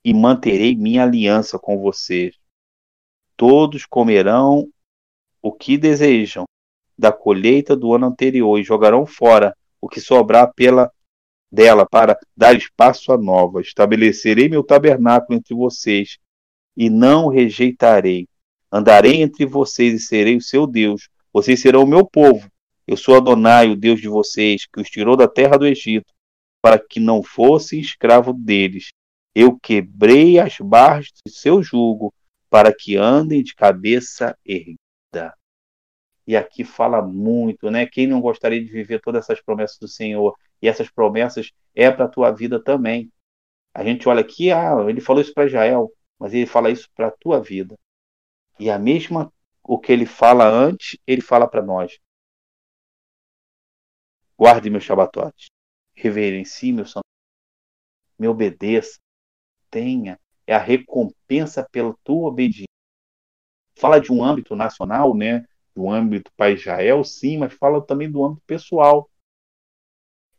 e 0.04 0.14
manterei 0.14 0.74
minha 0.76 1.04
aliança 1.04 1.58
com 1.58 1.78
vocês. 1.78 2.36
Todos 3.36 3.86
comerão 3.86 4.68
o 5.40 5.52
que 5.52 5.76
desejam 5.76 6.44
da 6.96 7.12
colheita 7.12 7.76
do 7.76 7.94
ano 7.94 8.06
anterior 8.06 8.58
e 8.58 8.64
jogarão 8.64 9.06
fora 9.06 9.56
o 9.80 9.88
que 9.88 10.00
sobrar 10.00 10.52
pela 10.54 10.90
dela 11.50 11.86
para 11.86 12.18
dar 12.36 12.54
espaço 12.56 13.12
à 13.12 13.18
nova. 13.18 13.60
Estabelecerei 13.60 14.48
meu 14.48 14.62
tabernáculo 14.62 15.38
entre 15.38 15.54
vocês 15.54 16.18
e 16.76 16.90
não 16.90 17.28
rejeitarei. 17.28 18.28
Andarei 18.70 19.22
entre 19.22 19.46
vocês 19.46 19.94
e 19.94 19.98
serei 19.98 20.36
o 20.36 20.42
seu 20.42 20.66
Deus. 20.66 21.08
Vocês 21.32 21.60
serão 21.60 21.84
o 21.84 21.86
meu 21.86 22.04
povo. 22.04 22.50
Eu 22.86 22.96
sou 22.96 23.16
Adonai, 23.16 23.70
o 23.70 23.76
Deus 23.76 24.00
de 24.00 24.08
vocês, 24.08 24.66
que 24.66 24.80
os 24.80 24.88
tirou 24.88 25.16
da 25.16 25.28
terra 25.28 25.58
do 25.58 25.66
Egito, 25.66 26.12
para 26.62 26.78
que 26.78 26.98
não 26.98 27.22
fossem 27.22 27.80
escravo 27.80 28.32
deles. 28.32 28.88
Eu 29.34 29.58
quebrei 29.58 30.38
as 30.38 30.58
barras 30.58 31.06
de 31.06 31.32
seu 31.32 31.62
jugo, 31.62 32.12
para 32.50 32.74
que 32.74 32.96
andem 32.96 33.42
de 33.42 33.54
cabeça 33.54 34.36
erguida. 34.44 35.37
E 36.28 36.36
aqui 36.36 36.62
fala 36.62 37.00
muito, 37.00 37.70
né? 37.70 37.86
Quem 37.86 38.06
não 38.06 38.20
gostaria 38.20 38.62
de 38.62 38.70
viver 38.70 39.00
todas 39.00 39.24
essas 39.24 39.40
promessas 39.40 39.78
do 39.78 39.88
Senhor? 39.88 40.36
E 40.60 40.68
essas 40.68 40.90
promessas 40.90 41.52
é 41.74 41.90
para 41.90 42.04
a 42.04 42.08
tua 42.08 42.30
vida 42.30 42.62
também. 42.62 43.10
A 43.72 43.82
gente 43.82 44.06
olha 44.06 44.20
aqui, 44.20 44.52
ah, 44.52 44.74
ele 44.90 45.00
falou 45.00 45.22
isso 45.22 45.32
para 45.32 45.46
Israel, 45.46 45.90
mas 46.18 46.34
ele 46.34 46.44
fala 46.44 46.70
isso 46.70 46.86
para 46.94 47.06
a 47.06 47.10
tua 47.10 47.40
vida. 47.40 47.78
E 48.60 48.68
a 48.68 48.78
mesma 48.78 49.32
o 49.62 49.78
que 49.78 49.90
ele 49.90 50.04
fala 50.04 50.46
antes, 50.46 50.98
ele 51.06 51.22
fala 51.22 51.48
para 51.48 51.62
nós. 51.62 51.98
Guarde 54.36 54.68
meus 54.68 54.84
shabatotes, 54.84 55.46
reverencie 55.94 56.74
meu 56.74 56.84
santo, 56.84 57.04
me 58.18 58.28
obedeça, 58.28 58.98
tenha, 59.70 60.20
é 60.46 60.54
a 60.54 60.58
recompensa 60.58 61.66
pela 61.72 61.96
tua 62.04 62.28
obediência. 62.28 62.68
Fala 63.78 63.98
de 63.98 64.12
um 64.12 64.22
âmbito 64.22 64.54
nacional, 64.54 65.16
né? 65.16 65.46
Do 65.78 65.88
âmbito 65.88 66.28
para 66.36 66.50
Israel, 66.50 67.04
sim, 67.04 67.38
mas 67.38 67.54
fala 67.54 67.80
também 67.80 68.10
do 68.10 68.24
âmbito 68.24 68.42
pessoal. 68.44 69.08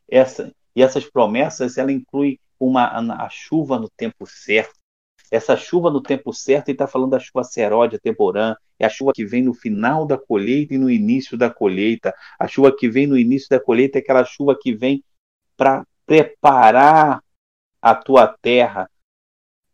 Essa, 0.06 0.54
e 0.75 0.84
essas 0.84 1.10
promessas, 1.10 1.78
ela 1.78 1.93
inclui 1.93 2.41
uma, 2.60 2.89
a 3.23 3.30
chuva 3.30 3.80
no 3.80 3.89
tempo 3.89 4.25
certo. 4.25 4.73
Essa 5.32 5.56
chuva 5.56 5.89
no 5.89 6.04
tempo 6.04 6.34
certo, 6.34 6.67
ele 6.67 6.75
está 6.75 6.88
falando 6.88 7.12
da 7.12 7.21
chuva 7.21 7.45
seródia 7.45 7.97
temporã, 7.97 8.54
é 8.78 8.86
a 8.86 8.89
chuva 8.89 9.13
que 9.15 9.23
vem 9.23 9.41
no 9.41 9.54
final 9.54 10.06
da 10.06 10.17
colheita 10.17 10.73
e 10.73 10.78
no 10.78 10.91
início 10.91 11.38
da 11.38 11.49
colheita. 11.49 12.13
A 12.38 12.45
chuva 12.45 12.75
que 12.75 12.89
vem 12.89 13.08
no 13.08 13.17
início 13.17 13.47
da 13.47 13.62
colheita 13.62 13.97
é 13.97 14.02
aquela 14.02 14.25
chuva 14.25 14.60
que 14.60 14.75
vem 14.75 15.02
para 15.56 15.88
preparar 16.06 17.23
a 17.82 17.95
tua 17.95 18.28
terra 18.28 18.91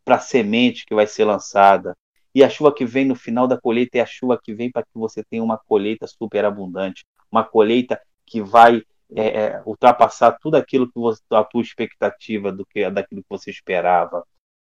para 0.03 0.17
a 0.17 0.19
semente 0.19 0.85
que 0.85 0.93
vai 0.93 1.07
ser 1.07 1.25
lançada. 1.25 1.97
E 2.35 2.43
a 2.43 2.49
chuva 2.49 2.75
que 2.75 2.85
vem 2.85 3.05
no 3.05 3.15
final 3.15 3.47
da 3.47 3.59
colheita 3.59 3.97
é 3.97 4.01
a 4.01 4.05
chuva 4.05 4.37
que 4.37 4.53
vem 4.53 4.69
para 4.69 4.83
que 4.83 4.89
você 4.93 5.23
tenha 5.23 5.41
uma 5.41 5.57
colheita 5.57 6.05
superabundante, 6.05 7.05
uma 7.31 7.45
colheita 7.45 8.01
que 8.25 8.41
vai 8.41 8.83
é, 9.15 9.27
é, 9.27 9.63
ultrapassar 9.65 10.33
tudo 10.33 10.55
aquilo 10.55 10.91
que 10.91 10.99
você, 10.99 11.21
a 11.31 11.45
tua 11.45 11.61
expectativa 11.61 12.51
do 12.51 12.65
que 12.65 12.89
daquilo 12.91 13.21
que 13.21 13.29
você 13.29 13.49
esperava. 13.49 14.27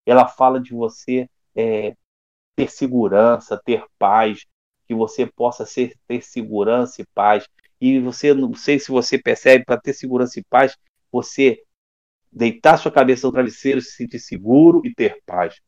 Ela 0.05 0.27
fala 0.27 0.59
de 0.61 0.75
você 0.75 1.29
é, 1.55 1.94
ter 2.57 2.68
segurança, 2.68 3.61
ter 3.64 3.85
paz, 3.96 4.44
que 4.85 4.94
você 4.94 5.25
possa 5.25 5.64
ser, 5.64 5.94
ter 6.09 6.20
segurança 6.20 7.01
e 7.03 7.07
paz. 7.14 7.46
E 7.81 8.01
você, 8.01 8.35
não 8.35 8.55
sei 8.55 8.81
se 8.81 8.90
você 8.90 9.18
percebe, 9.18 9.64
para 9.64 9.81
ter 9.81 9.92
segurança 9.92 10.40
e 10.40 10.44
paz, 10.44 10.77
você 11.12 11.62
deitar 12.33 12.77
sua 12.77 12.90
cabeça 12.90 13.27
no 13.27 13.33
travesseiro, 13.33 13.81
se 13.81 13.92
sentir 13.92 14.18
seguro 14.18 14.83
e 14.85 14.92
ter 14.92 15.20
paz. 15.25 15.61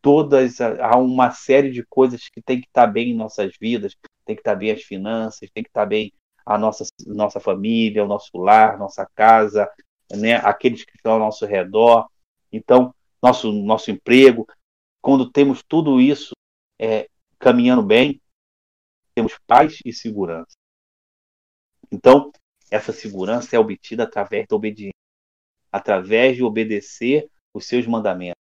Todas 0.00 0.60
há 0.60 0.96
uma 0.96 1.30
série 1.30 1.70
de 1.70 1.84
coisas 1.84 2.28
que 2.28 2.40
tem 2.40 2.60
que 2.60 2.66
estar 2.66 2.86
bem 2.86 3.10
em 3.10 3.16
nossas 3.16 3.52
vidas, 3.60 3.96
tem 4.24 4.36
que 4.36 4.40
estar 4.40 4.54
bem 4.54 4.70
as 4.70 4.82
finanças, 4.82 5.50
tem 5.52 5.62
que 5.62 5.70
estar 5.70 5.86
bem 5.86 6.12
a 6.46 6.56
nossa, 6.56 6.84
nossa 7.06 7.40
família, 7.40 8.04
o 8.04 8.08
nosso 8.08 8.36
lar, 8.38 8.78
nossa 8.78 9.06
casa, 9.14 9.68
né, 10.10 10.36
aqueles 10.36 10.84
que 10.84 10.96
estão 10.96 11.12
ao 11.12 11.18
nosso 11.18 11.44
redor, 11.44 12.08
então, 12.50 12.94
nosso, 13.22 13.52
nosso 13.52 13.90
emprego. 13.90 14.46
Quando 15.02 15.30
temos 15.30 15.62
tudo 15.62 16.00
isso 16.00 16.32
é, 16.78 17.08
caminhando 17.38 17.82
bem, 17.82 18.20
temos 19.14 19.38
paz 19.46 19.78
e 19.84 19.92
segurança. 19.92 20.56
Então, 21.90 22.30
essa 22.70 22.92
segurança 22.92 23.56
é 23.56 23.58
obtida 23.58 24.04
através 24.04 24.46
da 24.48 24.56
obediência, 24.56 24.92
através 25.72 26.36
de 26.36 26.42
obedecer 26.42 27.30
os 27.52 27.66
seus 27.66 27.86
mandamentos. 27.86 28.38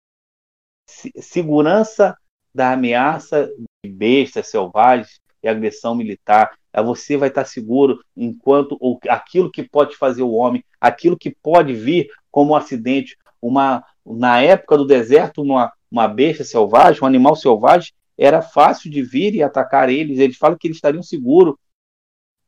Segurança 0.88 2.16
da 2.54 2.74
ameaça 2.74 3.50
de 3.84 3.92
bestas 3.92 4.48
selvagens 4.48 5.20
e 5.44 5.48
agressão 5.48 5.96
militar, 5.96 6.58
você 6.84 7.18
vai 7.18 7.30
estar 7.30 7.46
seguro 7.46 8.00
enquanto 8.16 8.78
ou, 8.80 9.00
aquilo 9.08 9.52
que 9.52 9.64
pode 9.64 9.96
fazer 9.96 10.24
o 10.24 10.32
homem, 10.32 10.64
aquilo 10.80 11.18
que 11.18 11.32
pode 11.32 11.74
vir 11.74 12.10
como 12.32 12.54
um 12.54 12.56
acidente, 12.56 13.18
uma 13.42 13.84
na 14.06 14.42
época 14.42 14.78
do 14.78 14.86
deserto, 14.86 15.42
uma, 15.42 15.72
uma 15.90 16.08
besta 16.08 16.44
selvagem, 16.44 17.02
um 17.02 17.08
animal 17.08 17.36
selvagem, 17.36 17.92
era 18.18 18.42
fácil 18.42 18.90
de 18.90 19.02
vir 19.02 19.34
e 19.36 19.44
atacar 19.44 19.90
eles. 19.90 20.20
Eles 20.20 20.38
falam 20.38 20.58
que 20.58 20.68
eles 20.68 20.78
estariam 20.78 21.02
seguros, 21.02 21.56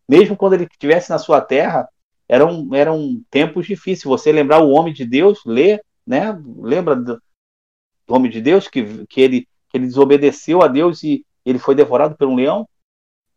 mesmo 0.08 0.38
quando 0.38 0.54
ele 0.54 0.65
estivesse 0.65 1.10
na 1.10 1.17
sua 1.17 1.41
terra. 1.41 1.88
Eram, 2.30 2.69
eram 2.76 3.21
tempos 3.32 3.65
difíceis. 3.65 4.04
Você 4.04 4.32
lembrar 4.32 4.60
o 4.60 4.69
homem 4.69 4.93
de 4.93 5.06
Deus, 5.06 5.39
ler, 5.45 5.82
né? 6.06 6.38
Lembra 6.58 6.95
do 6.95 7.21
homem 8.15 8.31
de 8.31 8.41
Deus 8.41 8.67
que, 8.67 9.05
que, 9.07 9.21
ele, 9.21 9.47
que 9.69 9.77
ele 9.77 9.87
desobedeceu 9.87 10.61
a 10.61 10.67
Deus 10.67 11.03
e 11.03 11.25
ele 11.45 11.59
foi 11.59 11.75
devorado 11.75 12.15
por 12.15 12.27
um 12.27 12.35
leão? 12.35 12.67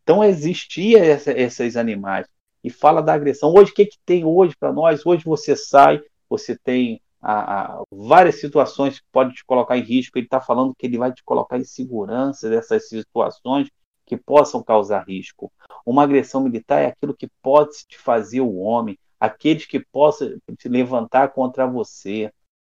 Então 0.03 0.23
existia 0.23 0.99
essa, 1.03 1.31
esses 1.31 1.75
animais. 1.75 2.27
E 2.63 2.69
fala 2.69 3.01
da 3.01 3.13
agressão. 3.13 3.53
Hoje, 3.53 3.71
o 3.71 3.73
que, 3.73 3.85
que 3.85 3.97
tem 4.05 4.23
hoje 4.23 4.55
para 4.59 4.71
nós? 4.71 5.05
Hoje 5.05 5.23
você 5.23 5.55
sai, 5.55 6.01
você 6.29 6.55
tem 6.55 7.01
a, 7.21 7.61
a, 7.61 7.83
várias 7.91 8.39
situações 8.39 8.99
que 8.99 9.05
podem 9.11 9.33
te 9.33 9.45
colocar 9.45 9.77
em 9.77 9.83
risco. 9.83 10.17
Ele 10.17 10.25
está 10.25 10.41
falando 10.41 10.73
que 10.77 10.85
ele 10.85 10.97
vai 10.97 11.11
te 11.11 11.23
colocar 11.23 11.57
em 11.57 11.63
segurança 11.63 12.49
dessas 12.49 12.87
situações 12.87 13.69
que 14.05 14.17
possam 14.17 14.61
causar 14.63 15.05
risco. 15.07 15.51
Uma 15.85 16.03
agressão 16.03 16.41
militar 16.41 16.81
é 16.81 16.87
aquilo 16.87 17.15
que 17.15 17.29
pode 17.41 17.71
te 17.87 17.97
fazer 17.97 18.41
o 18.41 18.55
homem, 18.55 18.97
aqueles 19.19 19.65
que 19.65 19.79
possam 19.79 20.37
te 20.57 20.67
levantar 20.67 21.29
contra 21.29 21.65
você. 21.65 22.31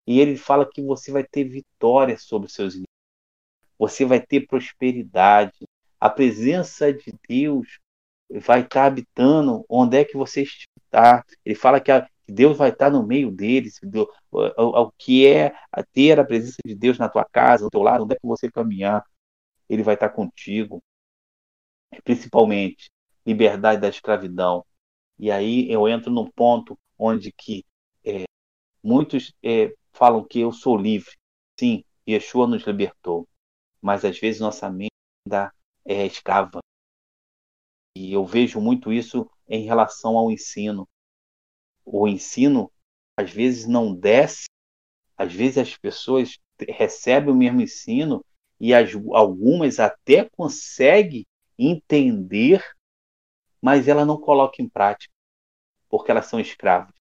E 0.07 0.21
ele 0.21 0.37
fala 0.37 0.69
que 0.69 0.83
você 0.83 1.11
vai 1.11 1.25
ter 1.25 1.45
vitória 1.45 2.19
sobre 2.19 2.47
os 2.47 2.55
seus 2.55 2.75
inimigos. 2.75 2.95
Você 3.79 4.05
vai 4.05 4.21
ter 4.21 4.47
prosperidade 4.47 5.67
A 6.01 6.09
presença 6.11 6.93
de 6.93 7.15
Deus 7.29 7.81
vai 8.41 8.63
estar 8.63 8.87
habitando 8.87 9.65
onde 9.69 9.99
é 9.99 10.05
que 10.05 10.17
você 10.17 10.43
está. 10.43 11.25
Ele 11.45 11.55
fala 11.55 11.81
que, 11.81 11.91
a, 11.91 12.09
Deus 12.29 12.57
vai 12.57 12.71
estar 12.71 12.91
no 12.91 13.07
meio 13.07 13.31
deles. 13.31 13.79
O, 13.83 14.43
o, 14.63 14.83
o, 14.83 14.93
que 14.93 15.27
é 15.27 15.55
ter 15.93 16.19
a 16.19 16.25
presença 16.25 16.57
de 16.65 16.75
Deus 16.75 16.99
na 16.99 17.09
tua 17.09 17.25
casa, 17.25 17.65
no 17.65 17.71
teu 17.71 17.83
lado, 17.83 18.05
onde 18.05 18.15
é 18.15 18.19
que 18.19 18.27
você 18.27 18.51
caminhar, 18.51 19.05
Ele 19.69 19.83
vai 19.83 19.95
estar 19.95 20.09
contigo. 20.11 20.83
Principalmente, 22.03 22.91
liberdade 23.27 23.81
da 23.81 23.89
escravidão. 23.89 24.65
E 25.19 25.31
aí 25.31 25.71
eu 25.71 25.89
entro 25.89 26.11
num 26.11 26.29
ponto 26.31 26.79
onde 26.99 27.33
que 27.33 27.65
é, 28.05 28.25
muitos 28.83 29.33
é, 29.43 29.73
falam 29.95 30.25
que 30.25 30.41
eu 30.41 30.53
sou 30.53 30.77
livre. 30.77 31.13
Sim, 31.59 31.85
Yeshua 32.07 32.47
nos 32.47 32.65
libertou. 32.65 33.27
Mas 33.81 34.05
às 34.05 34.19
vezes 34.19 34.41
nossa 34.41 34.71
mente 34.71 34.91
ainda 35.27 35.53
é 35.85 36.05
escrava. 36.05 36.61
E 37.97 38.13
eu 38.13 38.25
vejo 38.27 38.61
muito 38.61 38.93
isso 38.93 39.31
em 39.49 39.65
relação 39.65 40.17
ao 40.17 40.31
ensino. 40.31 40.87
O 41.85 42.09
ensino 42.09 42.71
às 43.17 43.31
vezes 43.31 43.67
não 43.67 43.95
desce, 43.95 44.47
às 45.17 45.33
vezes 45.33 45.59
as 45.59 45.77
pessoas 45.77 46.39
recebem 46.69 47.33
o 47.33 47.37
mesmo 47.37 47.61
ensino 47.61 48.25
e 48.59 48.75
as, 48.75 48.91
algumas 49.13 49.79
até 49.79 50.29
conseguem 50.31 51.25
entender, 51.59 52.65
mas 53.61 53.87
ela 53.87 54.05
não 54.05 54.21
coloca 54.21 54.61
em 54.61 54.69
prática, 54.69 55.13
porque 55.89 56.11
elas 56.11 56.27
são 56.27 56.41
escravas. 56.41 56.95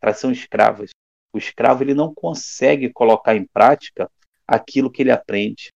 Elas 0.00 0.18
são 0.18 0.30
escravas. 0.30 0.90
O 1.32 1.38
escravo 1.38 1.82
ele 1.82 1.94
não 1.94 2.12
consegue 2.12 2.92
colocar 2.92 3.34
em 3.34 3.46
prática 3.46 4.10
aquilo 4.46 4.90
que 4.90 5.02
ele 5.02 5.10
aprende. 5.10 5.72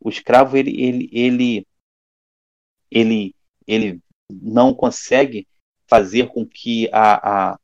O 0.00 0.08
escravo 0.08 0.56
ele 0.56 0.82
ele 0.82 1.08
ele 1.12 1.66
ele, 2.90 3.34
ele 3.66 4.00
não 4.30 4.72
consegue 4.72 5.46
fazer 5.86 6.28
com 6.28 6.46
que 6.46 6.88
a, 6.92 7.52
a, 7.52 7.58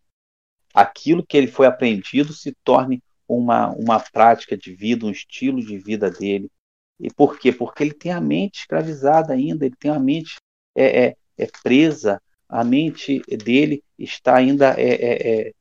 aquilo 0.75 1.25
que 1.25 1.37
ele 1.37 1.47
foi 1.47 1.67
aprendido 1.67 2.33
se 2.33 2.53
torne 2.65 3.03
uma, 3.29 3.71
uma 3.71 4.01
prática 4.01 4.57
de 4.57 4.75
vida, 4.75 5.07
um 5.07 5.11
estilo 5.11 5.65
de 5.65 5.79
vida 5.79 6.11
dele. 6.11 6.51
E 6.99 7.11
por 7.11 7.39
quê? 7.39 7.53
Porque 7.53 7.83
ele 7.83 7.95
tem 7.95 8.13
a 8.13 8.21
mente 8.21 8.61
escravizada 8.61 9.33
ainda, 9.33 9.65
ele 9.65 9.77
tem 9.77 9.91
a 9.91 9.99
mente 9.99 10.37
é, 10.77 11.07
é, 11.07 11.17
é 11.39 11.47
presa, 11.63 12.21
a 12.49 12.65
mente 12.65 13.21
dele 13.43 13.83
está 13.99 14.37
ainda 14.37 14.75
é, 14.79 14.89
é, 14.89 15.49
é 15.49 15.53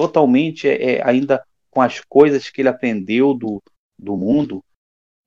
totalmente 0.00 0.66
é, 0.66 0.92
é, 0.92 1.06
ainda 1.06 1.44
com 1.68 1.82
as 1.82 2.00
coisas 2.00 2.48
que 2.48 2.62
ele 2.62 2.70
aprendeu 2.70 3.34
do, 3.34 3.62
do 3.98 4.16
mundo. 4.16 4.64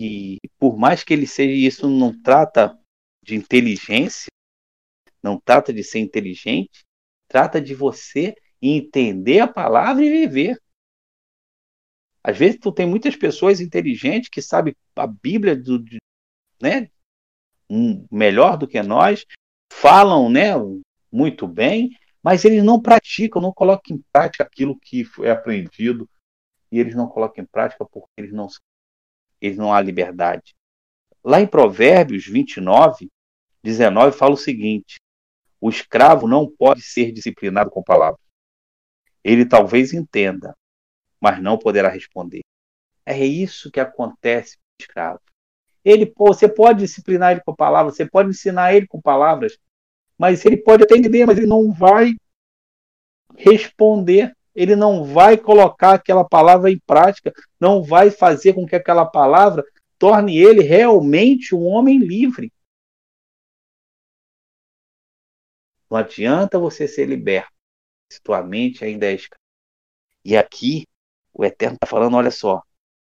E 0.02 0.40
por 0.58 0.80
mais 0.80 1.04
que 1.04 1.14
ele 1.14 1.28
seja, 1.28 1.54
isso 1.54 1.88
não 1.88 2.20
trata 2.24 2.76
de 3.24 3.36
inteligência, 3.36 4.32
não 5.22 5.40
trata 5.40 5.72
de 5.72 5.84
ser 5.84 6.00
inteligente, 6.00 6.82
trata 7.28 7.62
de 7.62 7.76
você 7.76 8.36
entender 8.60 9.42
a 9.42 9.48
palavra 9.48 10.04
e 10.04 10.10
viver. 10.10 10.60
Às 12.24 12.36
vezes 12.36 12.60
tu 12.60 12.72
tem 12.72 12.88
muitas 12.88 13.16
pessoas 13.16 13.62
inteligentes 13.62 14.28
que 14.28 14.42
sabem 14.42 14.76
a 14.96 15.06
Bíblia 15.06 15.56
do, 15.56 15.78
de, 15.78 16.00
né, 16.60 16.90
melhor 18.12 18.58
do 18.58 18.68
que 18.68 18.82
nós, 18.82 19.24
falam, 19.72 20.32
né, 20.32 20.54
muito 21.12 21.48
bem, 21.48 21.92
mas 22.24 22.46
eles 22.46 22.64
não 22.64 22.82
praticam, 22.82 23.42
não 23.42 23.52
colocam 23.52 23.98
em 23.98 24.04
prática 24.12 24.44
aquilo 24.44 24.80
que 24.80 25.06
é 25.22 25.32
aprendido 25.32 26.10
e 26.72 26.80
eles 26.80 26.96
não 26.96 27.08
colocam 27.08 27.44
em 27.44 27.48
prática 27.48 27.86
porque 27.86 28.10
eles 28.18 28.32
não 28.32 28.48
eles 29.42 29.58
não 29.58 29.74
há 29.74 29.82
liberdade. 29.82 30.56
Lá 31.22 31.42
em 31.42 31.48
Provérbios 31.48 32.26
29, 32.26 33.12
19 33.62 34.18
fala 34.18 34.34
o 34.34 34.38
seguinte: 34.38 35.00
o 35.60 35.70
escravo 35.70 36.28
não 36.28 36.50
pode 36.50 36.82
ser 36.82 37.12
disciplinado 37.12 37.70
com 37.70 37.84
palavras. 37.84 38.22
Ele 39.22 39.46
talvez 39.46 39.94
entenda, 39.94 40.56
mas 41.20 41.42
não 41.42 41.58
poderá 41.58 41.90
responder. 41.90 42.42
É 43.06 43.18
isso 43.26 43.72
que 43.72 43.80
acontece 43.80 44.58
com 44.58 44.64
o 44.64 44.82
escravo. 44.82 45.22
Ele, 45.84 46.14
você 46.18 46.48
pode 46.48 46.80
disciplinar 46.80 47.34
ele 47.34 47.42
com 47.42 47.54
palavras, 47.54 47.96
você 47.96 48.06
pode 48.06 48.30
ensinar 48.30 48.74
ele 48.74 48.88
com 48.88 49.02
palavras, 49.02 49.58
mas 50.18 50.46
ele 50.46 50.58
pode 50.58 50.84
até 50.84 50.96
entender, 50.96 51.26
mas 51.26 51.38
ele 51.38 51.48
não 51.48 51.72
vai 51.72 52.12
responder, 53.36 54.36
ele 54.56 54.76
não 54.76 55.04
vai 55.04 55.38
colocar 55.38 55.94
aquela 55.94 56.24
palavra 56.24 56.72
em 56.72 56.80
prática, 56.80 57.34
não 57.60 57.84
vai 57.84 58.12
fazer 58.12 58.54
com 58.54 58.66
que 58.66 58.76
aquela 58.76 59.06
palavra 59.06 59.64
torne 59.98 60.38
ele 60.38 60.62
realmente 60.62 61.56
um 61.56 61.66
homem 61.66 61.98
livre. 61.98 62.52
Não 65.90 65.98
adianta 65.98 66.60
você 66.60 66.88
ser 66.88 67.06
liberto 67.06 67.52
se 68.12 68.22
tua 68.22 68.44
mente 68.44 68.84
ainda 68.84 69.06
é 69.06 69.14
escrava. 69.14 69.42
E 70.24 70.38
aqui 70.38 70.86
o 71.34 71.44
Eterno 71.44 71.76
está 71.76 71.88
falando: 71.88 72.16
olha 72.16 72.32
só, 72.32 72.62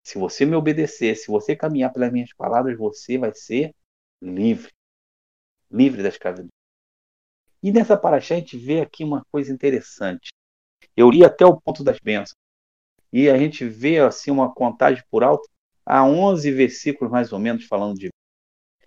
se 0.03 0.17
você 0.17 0.45
me 0.45 0.55
obedecer, 0.55 1.15
se 1.15 1.27
você 1.27 1.55
caminhar 1.55 1.91
pelas 1.91 2.12
minhas 2.12 2.33
palavras, 2.33 2.77
você 2.77 3.17
vai 3.17 3.33
ser 3.33 3.75
livre. 4.21 4.71
Livre 5.69 6.01
da 6.01 6.10
escravidão. 6.10 6.56
E 7.61 7.71
nessa 7.71 7.97
paraxá 7.97 8.35
a 8.35 8.37
gente 8.37 8.57
vê 8.57 8.81
aqui 8.81 9.03
uma 9.03 9.23
coisa 9.31 9.51
interessante. 9.51 10.29
Eu 10.95 11.09
li 11.09 11.23
até 11.23 11.45
o 11.45 11.59
ponto 11.59 11.83
das 11.83 11.99
bênçãos. 11.99 12.35
E 13.11 13.29
a 13.29 13.37
gente 13.37 13.67
vê 13.67 13.99
assim 13.99 14.31
uma 14.31 14.53
contagem 14.53 15.03
por 15.09 15.23
alto 15.23 15.47
há 15.85 16.03
11 16.03 16.51
versículos 16.51 17.11
mais 17.11 17.31
ou 17.31 17.39
menos 17.39 17.65
falando 17.65 17.97
de. 17.97 18.09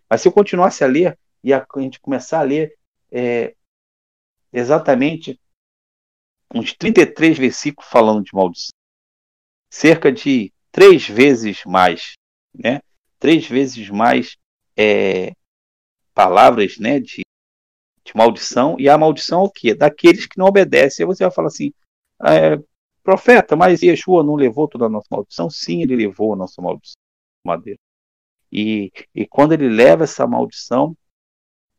Mas 0.09 0.21
se 0.21 0.29
eu 0.29 0.33
continuasse 0.33 0.85
a 0.85 0.87
ler 0.87 1.19
e 1.43 1.53
a 1.53 1.67
gente 1.79 2.01
começar 2.01 2.41
a 2.41 2.43
ler 2.43 2.77
é, 3.11 3.55
exatamente 4.53 5.41
uns 6.55 6.73
33 6.75 7.39
versículos 7.39 7.89
falando 7.89 8.25
de 8.25 8.35
maldição. 8.35 8.75
Cerca 9.73 10.13
de 10.13 10.53
três 10.73 11.09
vezes 11.09 11.65
mais, 11.65 12.15
né? 12.53 12.81
Três 13.19 13.47
vezes 13.47 13.89
mais 13.89 14.37
é, 14.77 15.33
palavras, 16.13 16.79
né? 16.79 16.99
De, 16.99 17.23
de 18.11 18.17
maldição. 18.17 18.77
E 18.79 18.89
a 18.89 18.99
maldição 18.99 19.43
é 19.43 19.45
o 19.45 19.51
quê? 19.51 19.75
Daqueles 19.75 20.27
que 20.27 20.39
não 20.39 20.47
obedecem. 20.47 21.05
Aí 21.05 21.07
você 21.07 21.25
vai 21.25 21.33
falar 21.33 21.49
assim, 21.49 21.73
é, 22.25 22.59
profeta, 23.03 23.57
mas 23.57 23.83
Yeshua 23.83 24.23
não 24.23 24.35
levou 24.35 24.69
toda 24.69 24.87
a 24.87 24.89
nossa 24.89 25.09
maldição? 25.11 25.49
Sim, 25.51 25.83
ele 25.83 25.97
levou 25.97 26.35
a 26.35 26.37
nossa 26.37 26.61
maldição. 26.61 27.01
Madeira. 27.45 27.79
E, 28.53 28.93
e 29.15 29.27
quando 29.27 29.53
ele 29.53 29.69
leva 29.69 30.05
essa 30.05 30.27
maldição, 30.27 30.97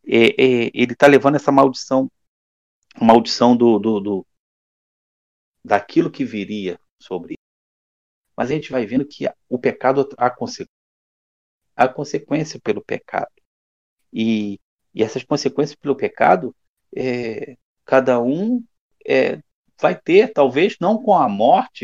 é, 0.07 0.29
é, 0.29 0.71
ele 0.73 0.93
está 0.93 1.07
levando 1.07 1.35
essa 1.35 1.51
maldição, 1.51 2.09
maldição 2.99 3.55
do, 3.55 3.77
do, 3.77 3.99
do, 3.99 4.27
daquilo 5.63 6.09
que 6.09 6.25
viria 6.25 6.79
sobre 6.99 7.33
ele. 7.33 7.37
Mas 8.35 8.49
a 8.49 8.53
gente 8.53 8.71
vai 8.71 8.85
vendo 8.85 9.05
que 9.05 9.29
o 9.49 9.59
pecado 9.59 10.07
há 10.17 10.29
consequência, 10.29 10.71
há 11.75 11.87
consequência 11.87 12.59
pelo 12.59 12.83
pecado. 12.83 13.31
E, 14.11 14.59
e 14.93 15.03
essas 15.03 15.23
consequências 15.23 15.75
pelo 15.75 15.95
pecado, 15.95 16.55
é, 16.95 17.57
cada 17.85 18.21
um 18.21 18.63
é, 19.05 19.39
vai 19.79 19.95
ter, 19.95 20.31
talvez 20.33 20.77
não 20.79 21.01
com 21.01 21.13
a 21.13 21.27
morte 21.27 21.83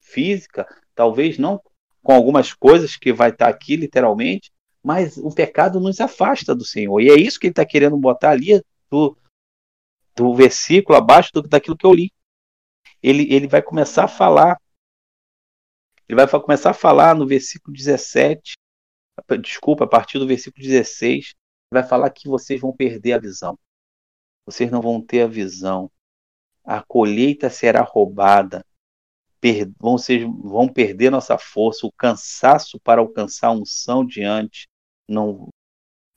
física, 0.00 0.66
talvez 0.94 1.38
não 1.38 1.60
com 2.02 2.12
algumas 2.12 2.52
coisas 2.52 2.96
que 2.96 3.12
vai 3.12 3.30
estar 3.30 3.48
aqui 3.48 3.76
literalmente, 3.76 4.50
mas 4.82 5.18
o 5.18 5.30
pecado 5.30 5.78
nos 5.78 6.00
afasta 6.00 6.54
do 6.54 6.64
Senhor. 6.64 7.00
E 7.00 7.10
é 7.10 7.14
isso 7.14 7.38
que 7.38 7.46
ele 7.46 7.52
está 7.52 7.64
querendo 7.64 7.96
botar 7.96 8.30
ali 8.30 8.62
do, 8.90 9.16
do 10.16 10.34
versículo 10.34 10.96
abaixo 10.96 11.30
do, 11.34 11.42
daquilo 11.42 11.76
que 11.76 11.84
eu 11.84 11.92
li. 11.92 12.10
Ele, 13.02 13.32
ele 13.32 13.46
vai 13.46 13.62
começar 13.62 14.04
a 14.04 14.08
falar. 14.08 14.58
Ele 16.08 16.16
vai 16.16 16.40
começar 16.40 16.70
a 16.70 16.74
falar 16.74 17.14
no 17.14 17.26
versículo 17.26 17.76
17, 17.76 18.54
desculpa, 19.42 19.84
a 19.84 19.88
partir 19.88 20.18
do 20.18 20.26
versículo 20.26 20.64
16, 20.64 21.34
vai 21.72 21.82
falar 21.82 22.10
que 22.10 22.28
vocês 22.28 22.60
vão 22.60 22.74
perder 22.74 23.12
a 23.12 23.18
visão. 23.18 23.58
Vocês 24.46 24.70
não 24.70 24.80
vão 24.80 25.00
ter 25.00 25.22
a 25.22 25.26
visão 25.26 25.90
a 26.68 26.82
colheita 26.82 27.48
será 27.48 27.80
roubada, 27.80 28.62
per, 29.40 29.70
vão, 29.78 29.96
vão 30.44 30.68
perder 30.68 31.10
nossa 31.10 31.38
força, 31.38 31.86
o 31.86 31.92
cansaço 31.92 32.78
para 32.80 33.00
alcançar 33.00 33.48
a 33.48 33.52
unção 33.52 34.04
diante, 34.04 34.68
não, 35.08 35.48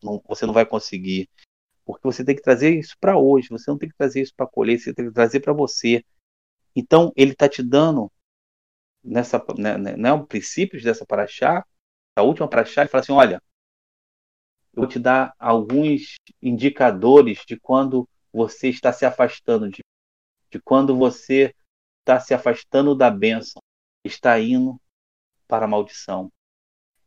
não, 0.04 0.22
você 0.28 0.46
não 0.46 0.54
vai 0.54 0.66
conseguir. 0.66 1.30
Porque 1.86 2.02
você 2.04 2.26
tem 2.26 2.36
que 2.36 2.42
trazer 2.42 2.78
isso 2.78 2.98
para 3.00 3.18
hoje, 3.18 3.48
você 3.50 3.72
não 3.72 3.78
tem 3.78 3.88
que 3.88 3.96
trazer 3.96 4.22
isso 4.22 4.34
para 4.36 4.46
colher, 4.46 4.78
você 4.78 4.94
tem 4.94 5.06
que 5.08 5.14
trazer 5.14 5.40
para 5.40 5.54
você. 5.54 6.04
Então, 6.76 7.14
ele 7.16 7.32
está 7.32 7.48
te 7.48 7.64
dando, 7.64 8.12
nessa, 9.02 9.42
né, 9.58 9.78
né, 9.78 9.96
né, 9.96 10.10
princípios 10.28 10.84
dessa 10.84 11.06
paraxá, 11.06 11.66
a 12.14 12.24
última 12.24 12.50
paraxá, 12.50 12.82
ele 12.82 12.90
fala 12.90 13.04
assim: 13.04 13.14
olha, 13.14 13.42
eu 14.74 14.82
vou 14.82 14.88
te 14.88 15.00
dar 15.00 15.34
alguns 15.38 16.16
indicadores 16.42 17.44
de 17.46 17.60
quando 17.60 18.08
você 18.32 18.70
está 18.70 18.94
se 18.94 19.06
afastando 19.06 19.70
de 19.70 19.82
de 20.52 20.60
quando 20.60 20.96
você 20.96 21.56
está 22.02 22.20
se 22.20 22.34
afastando 22.34 22.94
da 22.94 23.10
bênção, 23.10 23.62
está 24.04 24.38
indo 24.40 24.80
para 25.48 25.66
a 25.66 25.68
maldição. 25.68 26.32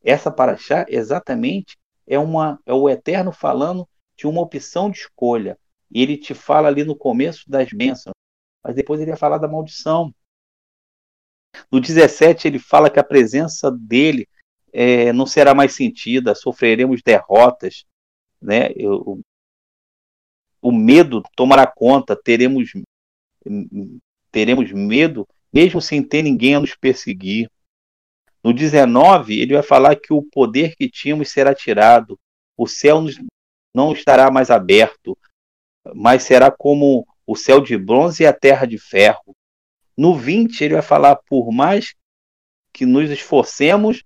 Essa 0.02 0.30
paraxá 0.30 0.86
exatamente 0.88 1.76
é, 2.06 2.18
uma, 2.18 2.58
é 2.64 2.72
o 2.72 2.88
Eterno 2.88 3.30
falando 3.32 3.86
de 4.16 4.26
uma 4.26 4.40
opção 4.40 4.90
de 4.90 4.98
escolha. 4.98 5.58
E 5.90 6.02
ele 6.02 6.16
te 6.16 6.34
fala 6.34 6.68
ali 6.68 6.84
no 6.84 6.96
começo 6.96 7.48
das 7.48 7.68
bênçãos, 7.70 8.14
mas 8.62 8.74
depois 8.74 9.00
ele 9.00 9.10
vai 9.10 9.18
falar 9.18 9.38
da 9.38 9.48
maldição. 9.48 10.14
No 11.70 11.80
17, 11.80 12.48
ele 12.48 12.58
fala 12.58 12.90
que 12.90 12.98
a 12.98 13.04
presença 13.04 13.70
dele 13.70 14.26
é, 14.76 15.12
não 15.12 15.24
será 15.24 15.54
mais 15.54 15.72
sentida, 15.72 16.34
sofreremos 16.34 17.00
derrotas, 17.00 17.84
né? 18.42 18.72
Eu, 18.74 19.20
o 20.60 20.72
medo 20.72 21.22
tomará 21.36 21.64
conta, 21.64 22.16
teremos, 22.16 22.72
teremos 24.32 24.72
medo, 24.72 25.28
mesmo 25.52 25.80
sem 25.80 26.02
ter 26.02 26.22
ninguém 26.22 26.56
a 26.56 26.60
nos 26.60 26.74
perseguir. 26.74 27.48
No 28.42 28.52
19, 28.52 29.40
ele 29.40 29.54
vai 29.54 29.62
falar 29.62 29.94
que 29.94 30.12
o 30.12 30.22
poder 30.22 30.74
que 30.74 30.90
tínhamos 30.90 31.30
será 31.30 31.54
tirado, 31.54 32.18
o 32.56 32.66
céu 32.66 33.00
não 33.72 33.92
estará 33.92 34.28
mais 34.28 34.50
aberto, 34.50 35.16
mas 35.94 36.24
será 36.24 36.50
como 36.50 37.06
o 37.24 37.36
céu 37.36 37.60
de 37.60 37.76
bronze 37.78 38.24
e 38.24 38.26
a 38.26 38.32
terra 38.32 38.66
de 38.66 38.78
ferro. 38.78 39.36
No 39.96 40.16
20, 40.16 40.60
ele 40.62 40.74
vai 40.74 40.82
falar: 40.82 41.16
por 41.16 41.52
mais 41.52 41.94
que 42.72 42.84
nos 42.84 43.08
esforcemos, 43.10 44.02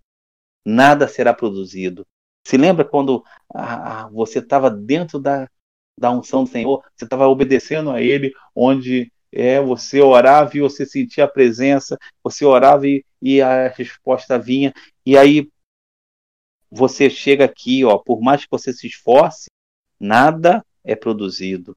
nada 0.65 1.09
será 1.09 1.33
produzido. 1.33 2.07
Se 2.45 2.57
lembra 2.57 2.85
quando 2.85 3.23
ah, 3.55 4.09
você 4.13 4.39
estava 4.39 4.71
dentro 4.71 5.19
da, 5.19 5.49
da 5.99 6.11
unção 6.11 6.45
do 6.45 6.51
Senhor, 6.51 6.83
você 6.97 7.05
estava 7.05 7.29
obedecendo 7.29 7.91
a 7.91 8.01
Ele, 8.01 8.33
onde 8.55 9.13
é, 9.33 9.61
você 9.61 10.01
orava 10.01 10.57
e 10.57 10.61
você 10.61 10.87
sentia 10.87 11.25
a 11.25 11.29
presença, 11.29 11.99
você 12.23 12.45
orava 12.45 12.87
e, 12.87 13.05
e 13.21 13.43
a 13.43 13.69
resposta 13.69 14.39
vinha, 14.39 14.73
e 15.05 15.17
aí 15.17 15.51
você 16.71 17.09
chega 17.09 17.45
aqui, 17.45 17.85
ó, 17.85 17.99
por 17.99 18.21
mais 18.21 18.43
que 18.45 18.51
você 18.51 18.73
se 18.73 18.87
esforce, 18.87 19.51
nada 19.99 20.65
é 20.85 20.95
produzido. 20.95 21.77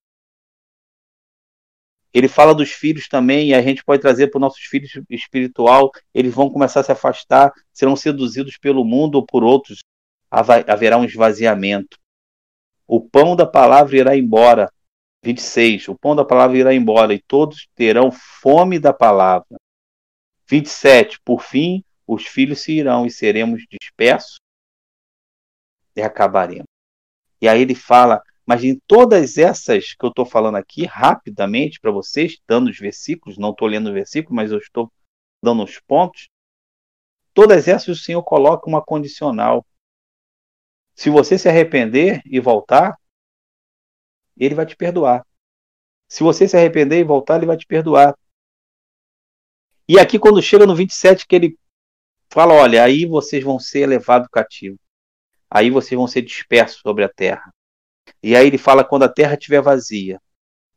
Ele 2.13 2.28
fala 2.28 2.54
dos 2.54 2.71
filhos 2.71 3.08
também, 3.08 3.50
e 3.50 3.54
a 3.54 3.62
gente 3.62 3.84
pode 3.84 4.02
trazer 4.02 4.28
para 4.28 4.38
os 4.38 4.41
nossos 4.41 4.63
filhos 4.63 4.91
espiritual, 5.10 5.91
eles 6.13 6.34
vão 6.34 6.50
começar 6.50 6.82
a 6.82 6.84
se 6.84 6.91
afastar, 6.91 7.54
serão 7.71 7.95
seduzidos 7.95 8.58
pelo 8.58 8.84
mundo 8.84 9.15
ou 9.15 9.26
por 9.26 9.43
outros, 9.43 9.80
haverá 10.30 10.97
um 10.97 11.06
esvaziamento. 11.06 11.97
O 12.88 13.00
pão 13.00 13.36
da 13.36 13.45
palavra 13.45 13.97
irá 13.97 14.17
embora. 14.17 14.71
26. 15.24 15.88
O 15.88 15.95
pão 15.95 16.15
da 16.15 16.26
palavra 16.26 16.58
irá 16.58 16.74
embora, 16.74 17.13
e 17.13 17.21
todos 17.21 17.67
terão 17.76 18.12
fome 18.12 18.80
da 18.80 18.91
palavra. 18.91 19.58
27. 20.50 21.19
Por 21.24 21.41
fim, 21.41 21.84
os 22.06 22.26
filhos 22.26 22.60
se 22.62 22.74
irão, 22.74 23.06
e 23.06 23.12
seremos 23.12 23.63
dispersos 23.69 24.39
e 25.95 26.02
acabaremos. 26.02 26.65
E 27.41 27.47
aí 27.47 27.62
ele 27.62 27.76
fala 27.76 28.21
mas 28.45 28.63
em 28.63 28.80
todas 28.88 29.38
essas 29.38 29.93
que 29.93 30.06
eu 30.06 30.10
estou 30.10 30.25
falando 30.25 30.56
aqui, 30.56 30.86
rapidamente 30.86 31.80
para 31.80 31.91
vocês, 31.91 32.38
dando 32.47 32.69
os 32.69 32.77
versículos, 32.77 33.38
não 33.38 33.51
estou 33.51 33.67
lendo 33.67 33.88
os 33.88 33.93
versículos, 33.93 34.36
mas 34.36 34.51
eu 34.51 34.58
estou 34.58 34.91
dando 35.41 35.63
os 35.63 35.80
pontos. 35.80 36.30
Todas 37.34 37.67
essas 37.67 37.88
o 37.88 37.95
Senhor 37.95 38.23
coloca 38.23 38.67
uma 38.67 38.84
condicional. 38.84 39.65
Se 40.95 41.10
você 41.10 41.38
se 41.38 41.47
arrepender 41.47 42.21
e 42.25 42.39
voltar, 42.39 42.97
Ele 44.38 44.56
vai 44.56 44.65
te 44.65 44.75
perdoar. 44.75 45.25
Se 46.08 46.23
você 46.23 46.47
se 46.47 46.58
arrepender 46.58 46.99
e 46.99 47.04
voltar, 47.04 47.38
Ele 47.38 47.45
vai 47.45 47.58
te 47.58 47.65
perdoar. 47.65 48.15
E 49.88 49.99
aqui, 49.99 50.17
quando 50.19 50.41
chega 50.41 50.65
no 50.65 50.75
27, 50.75 51.27
que 51.27 51.36
ele 51.36 51.60
fala: 52.30 52.54
olha, 52.54 52.84
aí 52.84 53.06
vocês 53.06 53.43
vão 53.43 53.60
ser 53.60 53.86
levados 53.88 54.30
cativo. 54.32 54.80
Aí 55.49 55.69
vocês 55.69 55.97
vão 55.97 56.08
ser 56.08 56.21
dispersos 56.21 56.80
sobre 56.80 57.04
a 57.04 57.10
terra. 57.10 57.54
E 58.24 58.36
aí 58.36 58.48
ele 58.48 58.58
fala 58.58 58.84
quando 58.84 59.04
a 59.04 59.10
terra 59.10 59.34
estiver 59.34 59.62
vazia 59.62 60.22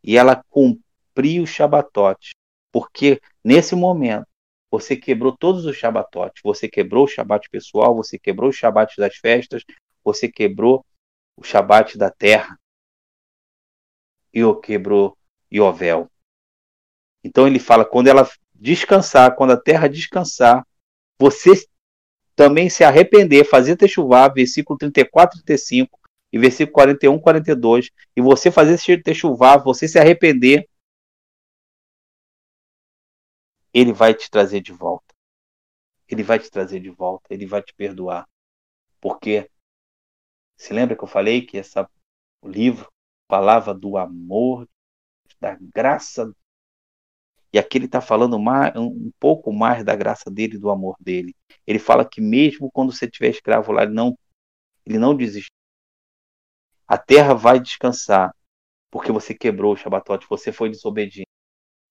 e 0.03 0.17
ela 0.17 0.43
cumprir 0.49 1.43
o 1.43 1.47
Shabatote, 1.47 2.35
porque 2.73 3.21
nesse 3.43 3.75
momento 3.75 4.27
você 4.71 4.97
quebrou 4.97 5.37
todos 5.37 5.65
os 5.67 5.77
Shabatotes, 5.77 6.43
você 6.43 6.69
quebrou 6.69 7.05
o 7.05 7.09
Shabat 7.09 7.49
pessoal, 7.49 7.95
você 7.95 8.19
quebrou 8.19 8.51
o 8.51 8.53
Shabat 8.53 8.97
das 8.97 9.17
festas, 9.17 9.63
você 10.03 10.29
quebrou 10.29 10.85
o 11.37 11.43
Shabat 11.43 11.97
da 11.97 12.11
terra 12.11 12.59
e 14.33 14.43
o 14.43 14.57
quebrou 14.57 15.17
Iovel. 15.53 16.11
Então 17.23 17.47
ele 17.47 17.59
fala 17.59 17.85
quando 17.85 18.09
ela 18.09 18.29
descansar, 18.55 19.35
quando 19.37 19.53
a 19.53 19.61
terra 19.61 19.89
descansar, 19.89 20.67
você 21.19 21.53
também 22.35 22.69
se 22.69 22.83
arrepender, 22.83 23.45
fazer 23.45 23.77
techuvá, 23.77 24.29
versículo 24.29 24.79
34 24.79 25.39
e 25.39 25.45
35, 25.45 26.01
e 26.35 26.38
versículo 26.38 26.73
41, 26.73 27.20
42, 27.20 27.90
e 28.16 28.20
você 28.20 28.51
fazer 28.51 28.75
esse 28.75 29.14
chuvar, 29.14 29.62
você 29.62 29.87
se 29.87 30.01
arrepender, 30.01 30.68
ele 33.73 33.92
vai 33.92 34.12
te 34.12 34.29
trazer 34.29 34.61
de 34.61 34.73
volta. 34.73 35.14
Ele 36.09 36.25
vai 36.25 36.40
te 36.40 36.51
trazer 36.51 36.81
de 36.81 36.90
volta, 36.90 37.33
ele 37.33 37.47
vai 37.47 37.62
te 37.62 37.73
perdoar. 37.73 38.29
Porque 39.01 39.49
se 40.57 40.73
lembra 40.73 40.97
que 40.97 41.05
eu 41.05 41.09
falei 41.09 41.47
que 41.47 41.57
essa 41.57 41.88
o 42.42 42.49
livro 42.49 42.92
falava 43.31 43.73
do 43.73 43.97
amor, 43.97 44.68
da 45.40 45.57
graça 45.61 46.35
e 47.53 47.59
aqui 47.61 47.79
ele 47.79 47.85
está 47.87 48.01
falando 48.01 48.40
mais, 48.40 48.75
um 48.77 49.12
pouco 49.20 49.53
mais 49.53 49.85
da 49.85 49.94
graça 49.94 50.29
dele, 50.29 50.59
do 50.59 50.68
amor 50.68 50.97
dele. 50.99 51.33
Ele 51.64 51.79
fala 51.79 52.05
que 52.05 52.20
mesmo 52.20 52.73
quando 52.73 52.92
você 52.92 53.05
estiver 53.05 53.29
escravo 53.31 53.70
lá, 53.70 53.85
ele 53.85 53.94
não, 53.94 54.18
ele 54.85 54.99
não 54.99 55.16
desistiu. 55.16 55.54
A 56.88 56.97
terra 56.99 57.35
vai 57.35 57.61
descansar, 57.61 58.35
porque 58.90 59.12
você 59.12 59.35
quebrou 59.35 59.75
o 59.75 59.77
Shabatote, 59.77 60.27
você 60.29 60.53
foi 60.53 60.70
desobediente. 60.70 61.29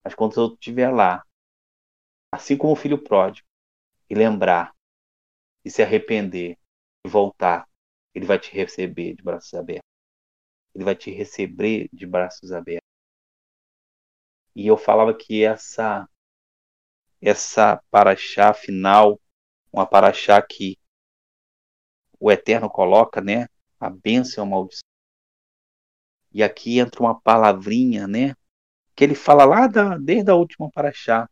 Mas 0.03 0.15
quando 0.15 0.39
eu 0.39 0.53
estiver 0.53 0.89
lá, 0.91 1.23
assim 2.31 2.57
como 2.57 2.73
o 2.73 2.75
filho 2.75 3.01
pródigo, 3.01 3.47
e 4.09 4.15
lembrar, 4.15 4.73
e 5.65 5.71
se 5.71 5.83
arrepender, 5.83 6.57
e 7.05 7.09
voltar, 7.09 7.67
ele 8.13 8.25
vai 8.25 8.39
te 8.39 8.51
receber 8.53 9.15
de 9.15 9.23
braços 9.23 9.53
abertos. 9.53 9.89
Ele 10.75 10.85
vai 10.85 10.95
te 10.95 11.11
receber 11.11 11.89
de 11.93 12.05
braços 12.05 12.51
abertos. 12.51 12.87
E 14.55 14.65
eu 14.67 14.77
falava 14.77 15.13
que 15.15 15.43
essa 15.43 16.07
essa 17.21 17.81
paraxá 17.89 18.53
final, 18.53 19.19
uma 19.71 19.85
paraxá 19.87 20.39
que 20.41 20.77
o 22.19 22.31
Eterno 22.31 22.69
coloca, 22.69 23.21
né? 23.21 23.47
A 23.83 23.89
bênção 23.89 24.43
e 24.43 24.47
a 24.47 24.49
maldição. 24.49 24.83
E 26.31 26.41
aqui 26.41 26.79
entra 26.79 27.01
uma 27.01 27.19
palavrinha, 27.19 28.07
né? 28.07 28.33
Que 28.95 29.03
ele 29.03 29.13
fala 29.15 29.45
lá 29.45 29.67
da, 29.67 29.97
desde 29.97 30.31
a 30.31 30.35
última 30.35 30.69
paraxá. 30.71 31.29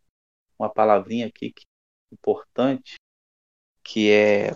Uma 0.60 0.70
palavrinha 0.70 1.28
aqui 1.28 1.54
que, 1.54 1.64
importante, 2.12 2.96
que 3.84 4.12
é 4.12 4.52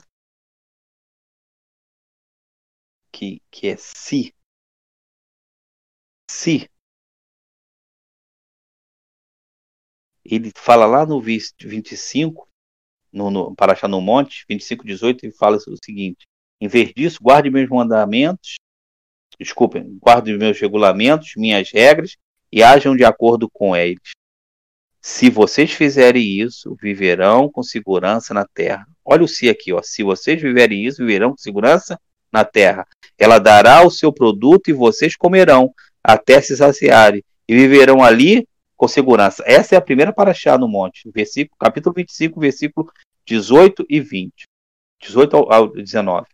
que, 3.12 3.41
que 3.49 3.67
é 3.67 3.77
si. 3.77 4.36
Si. 6.29 6.69
Ele 10.23 10.51
fala 10.58 10.86
lá 10.86 11.05
no 11.05 11.21
25, 11.21 12.49
no, 13.13 13.31
no 13.31 13.55
Paraxá 13.55 13.88
no 13.88 14.01
Monte, 14.01 14.45
25, 14.49 14.84
18, 14.86 15.23
ele 15.25 15.34
fala 15.34 15.58
o 15.58 15.77
seguinte: 15.84 16.25
em 16.59 16.67
vez 16.67 16.93
disso, 16.93 17.19
guarde 17.21 17.49
meus 17.49 17.69
mandamentos, 17.69 18.55
desculpem, 19.39 19.97
guarde 20.01 20.35
meus 20.37 20.59
regulamentos, 20.59 21.33
minhas 21.35 21.69
regras 21.71 22.15
e 22.51 22.63
ajam 22.63 22.95
de 22.95 23.03
acordo 23.03 23.49
com 23.49 23.75
eles. 23.75 24.11
Se 25.01 25.29
vocês 25.29 25.71
fizerem 25.71 26.23
isso, 26.23 26.75
viverão 26.81 27.49
com 27.49 27.61
segurança 27.61 28.33
na 28.33 28.45
terra. 28.45 28.87
Olha 29.03 29.23
o 29.23 29.27
se 29.27 29.47
aqui, 29.47 29.71
ó. 29.71 29.81
Se 29.83 30.01
vocês 30.01 30.41
viverem 30.41 30.83
isso, 30.83 31.05
viverão 31.05 31.31
com 31.31 31.37
segurança 31.37 31.99
na 32.31 32.43
terra. 32.43 32.87
Ela 33.17 33.37
dará 33.37 33.85
o 33.85 33.91
seu 33.91 34.11
produto 34.11 34.69
e 34.69 34.73
vocês 34.73 35.15
comerão 35.15 35.71
até 36.03 36.41
se 36.41 36.57
saciarem 36.57 37.23
e 37.47 37.53
viverão 37.53 38.03
ali 38.03 38.47
com 38.75 38.87
segurança. 38.87 39.43
Essa 39.45 39.75
é 39.75 39.77
a 39.77 39.81
primeira 39.81 40.11
paraxá 40.11 40.57
no 40.57 40.67
monte, 40.67 41.09
versículo, 41.13 41.55
capítulo 41.59 41.93
25, 41.93 42.39
versículo 42.39 42.91
18 43.25 43.85
e 43.87 43.99
20. 43.99 44.31
18 45.01 45.35
ao 45.35 45.67
19. 45.67 46.25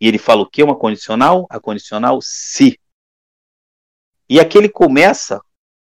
E 0.00 0.08
ele 0.08 0.18
fala 0.18 0.42
o 0.42 0.46
que? 0.48 0.62
Uma 0.62 0.76
condicional? 0.76 1.46
A 1.50 1.60
condicional 1.60 2.18
se. 2.22 2.78
E 4.28 4.38
aqui 4.38 4.56
ele 4.58 4.68
começa 4.68 5.40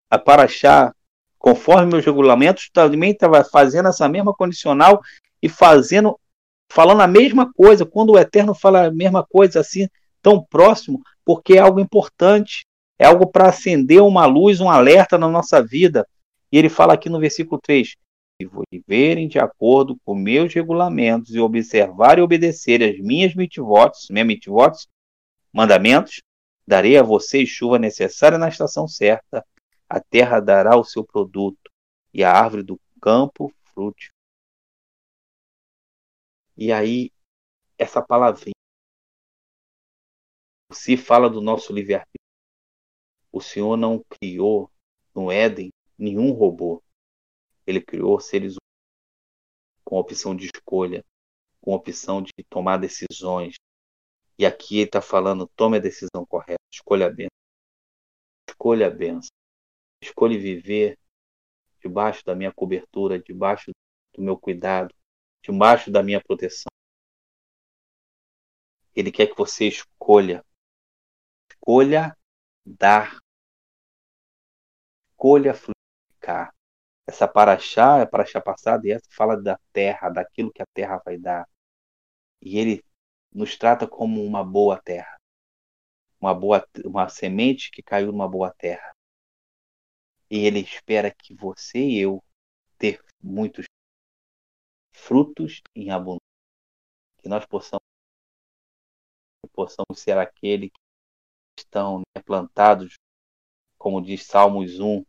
a 0.10 0.17
paraxá, 0.17 0.93
conforme 1.38 1.91
meus 1.91 2.05
regulamentos, 2.05 2.69
também 2.71 3.12
estava 3.12 3.43
fazendo 3.43 3.89
essa 3.89 4.08
mesma 4.08 4.34
condicional 4.34 5.01
e 5.41 5.49
fazendo, 5.49 6.19
falando 6.71 7.01
a 7.01 7.08
mesma 7.08 7.51
coisa, 7.53 7.86
quando 7.86 8.12
o 8.12 8.19
Eterno 8.19 8.53
fala 8.53 8.86
a 8.86 8.91
mesma 8.91 9.25
coisa 9.25 9.60
assim, 9.60 9.88
tão 10.21 10.43
próximo, 10.43 11.01
porque 11.23 11.53
é 11.53 11.60
algo 11.60 11.79
importante, 11.79 12.65
é 12.97 13.05
algo 13.05 13.27
para 13.27 13.49
acender 13.49 14.01
uma 14.01 14.25
luz, 14.25 14.60
um 14.60 14.69
alerta 14.69 15.17
na 15.17 15.27
nossa 15.27 15.62
vida. 15.62 16.08
E 16.51 16.58
ele 16.58 16.69
fala 16.69 16.93
aqui 16.93 17.10
no 17.10 17.19
versículo 17.19 17.60
3: 17.62 17.95
se 18.41 18.50
viverem 18.71 19.28
de 19.28 19.39
acordo 19.39 19.98
com 20.04 20.13
meus 20.13 20.54
regulamentos 20.54 21.34
e 21.34 21.39
observar 21.39 22.19
e 22.19 22.21
obedecer 22.21 22.84
as 22.84 23.00
minhas 23.00 23.34
mitvotes, 23.34 24.08
minhas 24.10 24.28
mitvotes, 24.28 24.88
mandamentos, 25.54 26.21
darei 26.67 26.98
a 26.98 27.04
vocês 27.04 27.48
chuva 27.48 27.80
necessária 27.80 28.38
na 28.38 28.50
estação 28.50 28.88
certa, 28.88 29.45
a 29.88 30.00
terra 30.02 30.39
dará 30.39 30.76
o 30.78 30.84
seu 30.84 31.04
produto, 31.04 31.71
e 32.13 32.24
a 32.24 32.32
árvore 32.32 32.63
do 32.63 32.80
campo 33.02 33.54
frute. 33.74 34.10
E 36.58 36.71
aí, 36.71 37.12
essa 37.78 38.02
palavrinha 38.02 38.56
se 40.71 40.98
fala 40.98 41.30
do 41.30 41.41
nosso 41.41 41.74
livre-arbítrio. 41.74 42.19
O 43.32 43.41
Senhor 43.41 43.76
não 43.76 44.04
criou 44.10 44.71
no 45.13 45.32
Éden 45.32 45.71
nenhum 45.98 46.32
robô. 46.32 46.82
Ele 47.65 47.82
criou 47.82 48.19
seres 48.19 48.56
com 49.84 49.97
opção 49.97 50.36
de 50.36 50.45
escolha, 50.54 51.06
com 51.62 51.73
opção 51.73 52.21
de 52.21 52.32
tomar 52.49 52.78
decisões. 52.78 53.56
E 54.38 54.45
aqui 54.45 54.78
ele 54.78 54.86
está 54.86 55.01
falando: 55.01 55.47
tome 55.56 55.78
a 55.78 55.82
decisão 55.82 56.25
correta, 56.28 56.62
escolha 56.71 57.08
a 57.08 57.10
bênção. 57.10 57.30
Escolha 58.49 58.89
a. 58.89 59.28
Escolha 60.01 60.39
viver 60.39 60.97
debaixo 61.82 62.23
da 62.25 62.36
minha 62.36 62.51
cobertura, 62.51 63.19
debaixo 63.19 63.71
do 64.13 64.21
meu 64.21 64.38
cuidado, 64.38 64.93
debaixo 65.43 65.91
da 65.91 66.01
minha 66.01 66.21
proteção. 66.21 66.69
Ele 68.95 69.12
quer 69.12 69.28
que 69.28 69.36
você 69.36 69.67
escolha. 69.67 70.43
Escolha 71.51 72.17
dar. 72.65 73.19
Escolha 75.12 75.54
frutificar. 75.54 76.54
Essa 77.07 77.27
paraxá, 77.27 78.01
a 78.01 78.07
paraxá 78.07 78.41
passada, 78.41 78.87
e 78.87 78.91
essa 78.91 79.07
fala 79.11 79.41
da 79.41 79.59
terra, 79.71 80.09
daquilo 80.09 80.51
que 80.51 80.61
a 80.61 80.65
terra 80.73 81.01
vai 81.05 81.17
dar. 81.17 81.47
E 82.41 82.57
ele 82.57 82.83
nos 83.33 83.57
trata 83.57 83.87
como 83.87 84.23
uma 84.23 84.43
boa 84.43 84.81
terra. 84.81 85.17
Uma 86.19 86.33
boa 86.33 86.65
uma 86.83 87.07
semente 87.09 87.69
que 87.71 87.83
caiu 87.83 88.11
numa 88.11 88.27
boa 88.27 88.51
terra. 88.53 88.95
E 90.29 90.45
ele 90.45 90.59
espera 90.59 91.13
que 91.13 91.35
você 91.35 91.79
e 91.79 91.99
eu 91.99 92.23
ter 92.77 93.03
muitos 93.21 93.65
frutos 94.93 95.61
em 95.75 95.91
abundância. 95.91 96.19
Que 97.17 97.29
nós 97.29 97.45
possamos 97.45 97.85
possamos 99.53 99.99
ser 99.99 100.17
aquele 100.17 100.69
que 100.69 100.79
estão 101.59 101.99
né, 101.99 102.21
plantados, 102.25 102.95
como 103.77 104.01
diz 104.01 104.25
Salmos 104.25 104.79
1, 104.79 105.05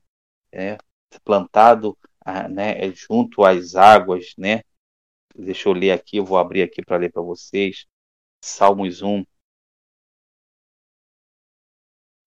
né, 0.53 0.79
plantado 1.21 1.97
ah, 2.25 2.49
né, 2.49 2.91
junto 2.93 3.45
às 3.45 3.75
águas, 3.77 4.35
né? 4.37 4.63
Deixa 5.35 5.69
eu 5.69 5.73
ler 5.73 5.93
aqui, 5.93 6.17
eu 6.17 6.25
vou 6.25 6.39
abrir 6.39 6.63
aqui 6.63 6.83
para 6.85 6.97
ler 6.97 7.13
para 7.13 7.23
vocês. 7.23 7.87
Salmos 8.43 9.03
1. 9.03 9.25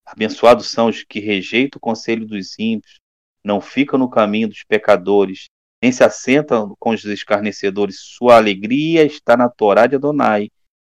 Abençoados 0.04 0.68
são 0.70 0.88
os 0.88 1.04
que 1.04 1.20
rejeitam 1.20 1.78
o 1.78 1.80
conselho 1.80 2.26
dos 2.26 2.58
ímpios, 2.58 2.98
não 3.44 3.60
ficam 3.60 3.98
no 3.98 4.10
caminho 4.10 4.48
dos 4.48 4.64
pecadores, 4.64 5.48
nem 5.82 5.92
se 5.92 6.02
assentam 6.04 6.74
com 6.78 6.90
os 6.90 7.04
escarnecedores. 7.04 8.00
Sua 8.00 8.36
alegria 8.36 9.04
está 9.04 9.36
na 9.36 9.48
Torá 9.48 9.86
de 9.86 9.96
Adonai, 9.96 10.50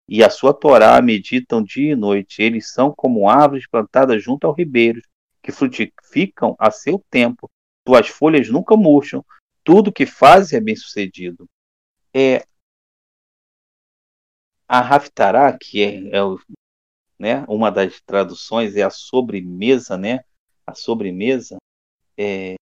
e 0.09 0.22
a 0.22 0.31
sua 0.31 0.52
Torá 0.52 1.00
meditam 1.00 1.62
dia 1.62 1.92
e 1.92 1.96
noite. 1.96 2.42
Eles 2.42 2.72
são 2.72 2.92
como 2.94 3.28
árvores 3.28 3.66
plantadas 3.68 4.22
junto 4.22 4.46
ao 4.46 4.55
ribeiro, 4.55 5.00
que 5.42 5.52
frutificam 5.52 6.55
a 6.59 6.70
seu 6.70 7.05
tempo, 7.11 7.50
tuas 7.85 8.09
folhas 8.09 8.49
nunca 8.49 8.77
murcham, 8.77 9.25
tudo 9.64 9.92
que 9.92 10.07
fazes 10.07 10.53
é 10.53 10.61
bem 10.61 10.77
sucedido. 10.77 11.49
É, 12.14 12.45
a 14.68 14.81
Raftará, 14.81 15.57
que 15.59 15.83
é, 15.83 15.97
é 16.16 16.21
né, 17.18 17.45
uma 17.49 17.71
das 17.71 18.01
traduções, 18.01 18.77
é 18.77 18.83
a 18.83 18.90
sobremesa, 18.90 19.97
né? 19.97 20.25
A 20.66 20.75
sobremesa 20.75 21.59
é, 22.16 22.55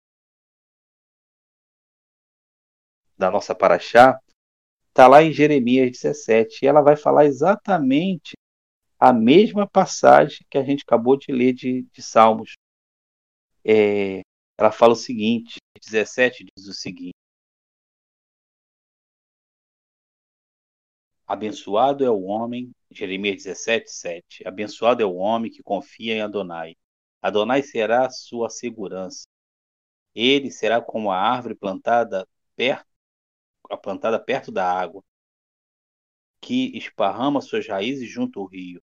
da 3.16 3.30
nossa 3.30 3.54
Paraxá, 3.54 4.18
está 4.88 5.06
lá 5.06 5.22
em 5.22 5.32
Jeremias 5.32 5.90
17, 5.92 6.64
e 6.64 6.68
ela 6.68 6.80
vai 6.82 6.96
falar 6.96 7.26
exatamente 7.26 8.32
a 8.98 9.12
mesma 9.12 9.66
passagem 9.66 10.44
que 10.50 10.58
a 10.58 10.62
gente 10.62 10.82
acabou 10.82 11.16
de 11.16 11.32
ler 11.32 11.52
de, 11.54 11.82
de 11.92 12.02
Salmos. 12.02 12.54
É, 13.64 14.22
ela 14.60 14.70
fala 14.70 14.92
o 14.92 14.96
seguinte, 14.96 15.58
17 15.82 16.44
diz 16.54 16.66
o 16.66 16.74
seguinte: 16.74 17.14
Abençoado 21.26 22.04
é 22.04 22.10
o 22.10 22.22
homem, 22.22 22.70
Jeremias 22.90 23.44
17, 23.44 23.90
7. 23.90 24.46
Abençoado 24.46 25.02
é 25.02 25.06
o 25.06 25.14
homem 25.14 25.50
que 25.50 25.62
confia 25.62 26.14
em 26.14 26.20
Adonai. 26.20 26.76
Adonai 27.22 27.62
será 27.62 28.06
a 28.06 28.10
sua 28.10 28.50
segurança. 28.50 29.26
Ele 30.14 30.50
será 30.50 30.82
como 30.82 31.10
a 31.10 31.18
árvore 31.18 31.54
plantada 31.54 32.28
perto, 32.54 32.86
plantada 33.82 34.20
perto 34.22 34.52
da 34.52 34.70
água, 34.70 35.02
que 36.40 36.76
esparrama 36.76 37.40
suas 37.40 37.66
raízes 37.66 38.10
junto 38.10 38.40
ao 38.40 38.46
rio. 38.46 38.82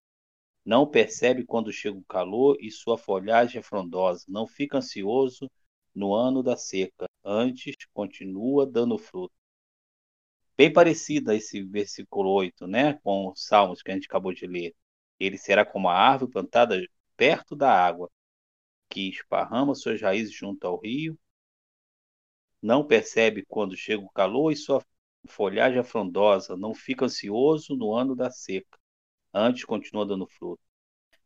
Não 0.64 0.86
percebe 0.90 1.44
quando 1.44 1.72
chega 1.72 1.96
o 1.96 2.04
calor 2.04 2.56
e 2.60 2.70
sua 2.70 2.98
folhagem 2.98 3.60
é 3.60 3.62
frondosa. 3.62 4.24
Não 4.28 4.46
fica 4.46 4.78
ansioso 4.78 5.48
no 5.98 6.14
ano 6.14 6.42
da 6.42 6.56
seca, 6.56 7.06
antes 7.24 7.74
continua 7.92 8.64
dando 8.66 8.96
fruto. 8.96 9.34
Bem 10.56 10.72
parecida 10.72 11.34
esse 11.34 11.62
versículo 11.62 12.30
8, 12.30 12.66
né, 12.66 12.94
com 13.02 13.30
os 13.30 13.44
Salmos 13.44 13.82
que 13.82 13.90
a 13.90 13.94
gente 13.94 14.06
acabou 14.06 14.32
de 14.32 14.46
ler. 14.46 14.74
Ele 15.18 15.36
será 15.36 15.64
como 15.64 15.88
a 15.88 15.94
árvore 15.94 16.32
plantada 16.32 16.80
perto 17.16 17.56
da 17.56 17.72
água, 17.72 18.10
que 18.88 19.08
esparrama 19.08 19.74
suas 19.74 20.00
raízes 20.00 20.32
junto 20.34 20.66
ao 20.66 20.80
rio, 20.80 21.18
não 22.62 22.86
percebe 22.86 23.44
quando 23.46 23.76
chega 23.76 24.02
o 24.02 24.10
calor 24.10 24.52
e 24.52 24.56
sua 24.56 24.84
folhagem 25.28 25.78
é 25.80 25.84
frondosa, 25.84 26.56
não 26.56 26.74
fica 26.74 27.04
ansioso 27.06 27.76
no 27.76 27.94
ano 27.94 28.14
da 28.16 28.30
seca, 28.30 28.78
antes 29.32 29.64
continua 29.64 30.06
dando 30.06 30.26
fruto. 30.26 30.62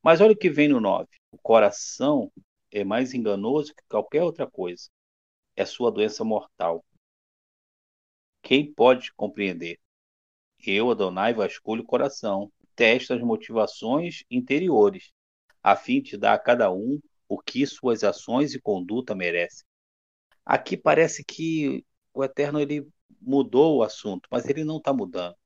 Mas 0.02 0.20
olha 0.20 0.32
o 0.32 0.36
que 0.36 0.50
vem 0.50 0.68
no 0.68 0.80
9. 0.80 1.08
O 1.30 1.38
coração 1.38 2.30
é 2.72 2.84
mais 2.84 3.14
enganoso 3.14 3.74
que 3.74 3.82
qualquer 3.88 4.22
outra 4.22 4.50
coisa. 4.50 4.88
É 5.54 5.64
sua 5.64 5.92
doença 5.92 6.24
mortal. 6.24 6.84
Quem 8.42 8.72
pode 8.72 9.12
compreender? 9.14 9.78
Eu, 10.64 10.90
Adonai, 10.90 11.34
vasculho 11.34 11.82
o 11.82 11.86
coração, 11.86 12.50
testo 12.74 13.12
as 13.12 13.20
motivações 13.20 14.24
interiores, 14.30 15.12
a 15.62 15.76
fim 15.76 16.00
de 16.00 16.16
dar 16.16 16.34
a 16.34 16.38
cada 16.38 16.72
um 16.72 17.00
o 17.28 17.38
que 17.38 17.66
suas 17.66 18.02
ações 18.04 18.54
e 18.54 18.60
conduta 18.60 19.14
merecem. 19.14 19.64
Aqui 20.44 20.76
parece 20.76 21.24
que 21.24 21.84
o 22.12 22.24
Eterno 22.24 22.60
ele 22.60 22.86
mudou 23.20 23.78
o 23.78 23.82
assunto, 23.82 24.28
mas 24.30 24.48
ele 24.48 24.64
não 24.64 24.78
está 24.78 24.92
mudando. 24.92 25.36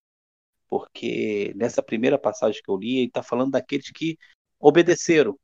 Porque 0.69 1.53
nessa 1.55 1.83
primeira 1.83 2.19
passagem 2.19 2.61
que 2.63 2.71
eu 2.71 2.77
li, 2.77 2.99
ele 2.99 3.07
está 3.07 3.23
falando 3.23 3.53
daqueles 3.53 3.91
que 3.91 4.19
obedeceram, 4.59 5.39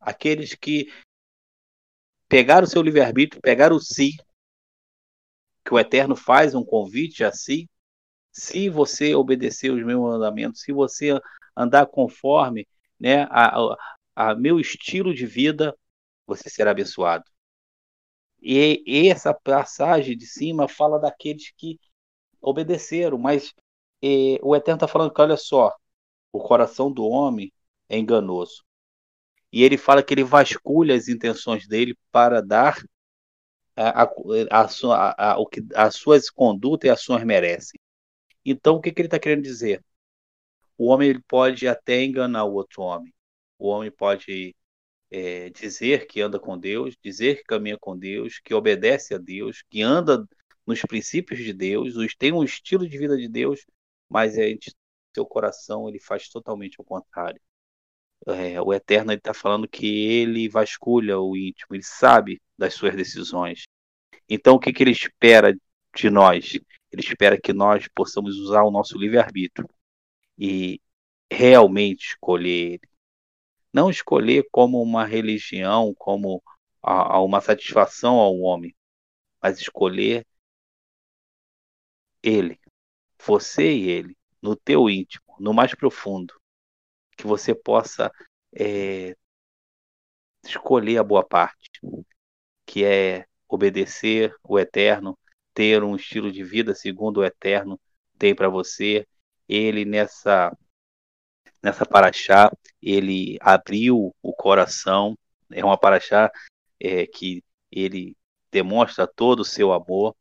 aqueles 0.00 0.54
que 0.54 0.90
pegar 2.34 2.64
o 2.64 2.66
seu 2.66 2.82
livre-arbítrio, 2.82 3.40
pegar 3.40 3.72
o 3.72 3.78
si, 3.78 4.16
que 5.64 5.72
o 5.72 5.78
Eterno 5.78 6.16
faz 6.16 6.52
um 6.52 6.64
convite 6.64 7.22
a 7.22 7.30
si, 7.30 7.70
se 8.32 8.68
você 8.68 9.14
obedecer 9.14 9.70
os 9.70 9.84
meus 9.84 10.00
mandamentos, 10.00 10.62
se 10.62 10.72
você 10.72 11.16
andar 11.56 11.86
conforme 11.86 12.66
né, 12.98 13.22
a, 13.30 13.56
a, 13.56 13.76
a 14.16 14.34
meu 14.34 14.58
estilo 14.58 15.14
de 15.14 15.24
vida, 15.26 15.78
você 16.26 16.50
será 16.50 16.72
abençoado. 16.72 17.22
E, 18.42 18.82
essa 19.08 19.32
passagem 19.32 20.16
de 20.16 20.26
cima 20.26 20.66
fala 20.66 20.98
daqueles 20.98 21.52
que 21.56 21.78
obedeceram, 22.40 23.16
mas 23.16 23.54
e, 24.02 24.40
o 24.42 24.56
Eterno 24.56 24.78
está 24.78 24.88
falando 24.88 25.14
que, 25.14 25.22
olha 25.22 25.36
só, 25.36 25.72
o 26.32 26.40
coração 26.40 26.90
do 26.90 27.04
homem 27.04 27.52
é 27.88 27.96
enganoso 27.96 28.64
e 29.54 29.62
ele 29.62 29.78
fala 29.78 30.02
que 30.02 30.12
ele 30.12 30.24
vasculha 30.24 30.96
as 30.96 31.06
intenções 31.06 31.68
dele 31.68 31.96
para 32.10 32.42
dar 32.42 32.76
a, 33.76 34.02
a, 34.02 34.08
a, 34.50 35.32
a, 35.32 35.38
o 35.38 35.46
que 35.46 35.62
as 35.76 35.94
suas 35.94 36.28
condutas 36.28 36.88
e 36.88 36.90
ações 36.90 37.22
merecem. 37.22 37.78
Então, 38.44 38.74
o 38.74 38.80
que, 38.80 38.90
que 38.90 39.00
ele 39.00 39.06
está 39.06 39.16
querendo 39.16 39.44
dizer? 39.44 39.80
O 40.76 40.88
homem 40.88 41.10
ele 41.10 41.22
pode 41.22 41.68
até 41.68 42.02
enganar 42.02 42.44
o 42.46 42.54
outro 42.54 42.82
homem. 42.82 43.14
O 43.56 43.68
homem 43.68 43.92
pode 43.92 44.56
é, 45.08 45.50
dizer 45.50 46.08
que 46.08 46.20
anda 46.20 46.40
com 46.40 46.58
Deus, 46.58 46.96
dizer 47.00 47.36
que 47.36 47.44
caminha 47.44 47.78
com 47.78 47.96
Deus, 47.96 48.40
que 48.40 48.54
obedece 48.54 49.14
a 49.14 49.18
Deus, 49.18 49.62
que 49.70 49.82
anda 49.82 50.26
nos 50.66 50.82
princípios 50.82 51.38
de 51.38 51.52
Deus, 51.52 51.94
tem 52.18 52.32
um 52.32 52.42
estilo 52.42 52.88
de 52.88 52.98
vida 52.98 53.16
de 53.16 53.28
Deus, 53.28 53.64
mas 54.08 54.36
é, 54.36 54.52
seu 55.14 55.24
coração 55.24 55.88
ele 55.88 56.00
faz 56.00 56.28
totalmente 56.28 56.80
o 56.80 56.84
contrário 56.84 57.40
é, 58.26 58.60
o 58.60 58.72
Eterno 58.72 59.12
está 59.12 59.34
falando 59.34 59.68
que 59.68 59.86
ele 59.86 60.48
vasculha 60.48 61.18
o 61.18 61.36
íntimo, 61.36 61.74
ele 61.74 61.82
sabe 61.82 62.40
das 62.56 62.74
suas 62.74 62.94
decisões. 62.96 63.64
Então, 64.28 64.54
o 64.54 64.58
que, 64.58 64.72
que 64.72 64.82
ele 64.82 64.92
espera 64.92 65.54
de 65.94 66.10
nós. 66.10 66.54
Ele 66.90 67.02
espera 67.02 67.40
que 67.40 67.52
nós 67.52 67.88
possamos 67.88 68.36
usar 68.38 68.62
o 68.64 68.70
nosso 68.70 68.98
livre-arbítrio 68.98 69.68
e 70.38 70.80
realmente 71.32 72.08
escolher 72.08 72.74
ele. 72.74 72.88
Não 73.72 73.90
escolher 73.90 74.46
como 74.52 74.80
uma 74.82 75.04
religião, 75.04 75.94
como 75.94 76.42
a, 76.82 77.14
a 77.16 77.22
uma 77.22 77.40
satisfação 77.40 78.16
ao 78.16 78.38
homem, 78.38 78.74
mas 79.42 79.58
escolher 79.58 80.26
ele, 82.22 82.58
você 83.26 83.72
e 83.72 83.88
ele, 83.90 84.16
no 84.40 84.56
teu 84.56 84.88
íntimo, 84.88 85.24
no 85.38 85.52
mais 85.52 85.74
profundo, 85.74 86.34
que 87.16 87.26
você 87.26 87.54
possa 87.54 88.10
é, 88.54 89.16
escolher 90.44 90.98
a 90.98 91.04
boa 91.04 91.24
parte, 91.24 91.80
que 92.66 92.84
é 92.84 93.26
obedecer 93.48 94.34
o 94.42 94.58
eterno, 94.58 95.18
ter 95.52 95.82
um 95.82 95.94
estilo 95.96 96.30
de 96.32 96.42
vida 96.42 96.74
segundo 96.74 97.18
o 97.18 97.24
eterno 97.24 97.80
tem 98.18 98.34
para 98.34 98.48
você. 98.48 99.06
Ele 99.48 99.84
nessa 99.84 100.56
nessa 101.62 101.86
paraxá, 101.86 102.50
ele 102.82 103.38
abriu 103.40 104.14
o 104.22 104.32
coração, 104.34 105.16
é 105.50 105.64
uma 105.64 105.78
paraxá 105.78 106.30
é, 106.78 107.06
que 107.06 107.42
ele 107.70 108.14
demonstra 108.50 109.06
todo 109.06 109.40
o 109.40 109.44
seu 109.44 109.72
amor. 109.72 110.14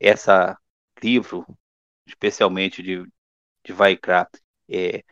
Essa 0.00 0.56
livro, 1.02 1.46
especialmente 2.06 2.82
de, 2.82 3.04
de 3.62 3.72
Vaikra, 3.72 4.28
é, 4.68 5.04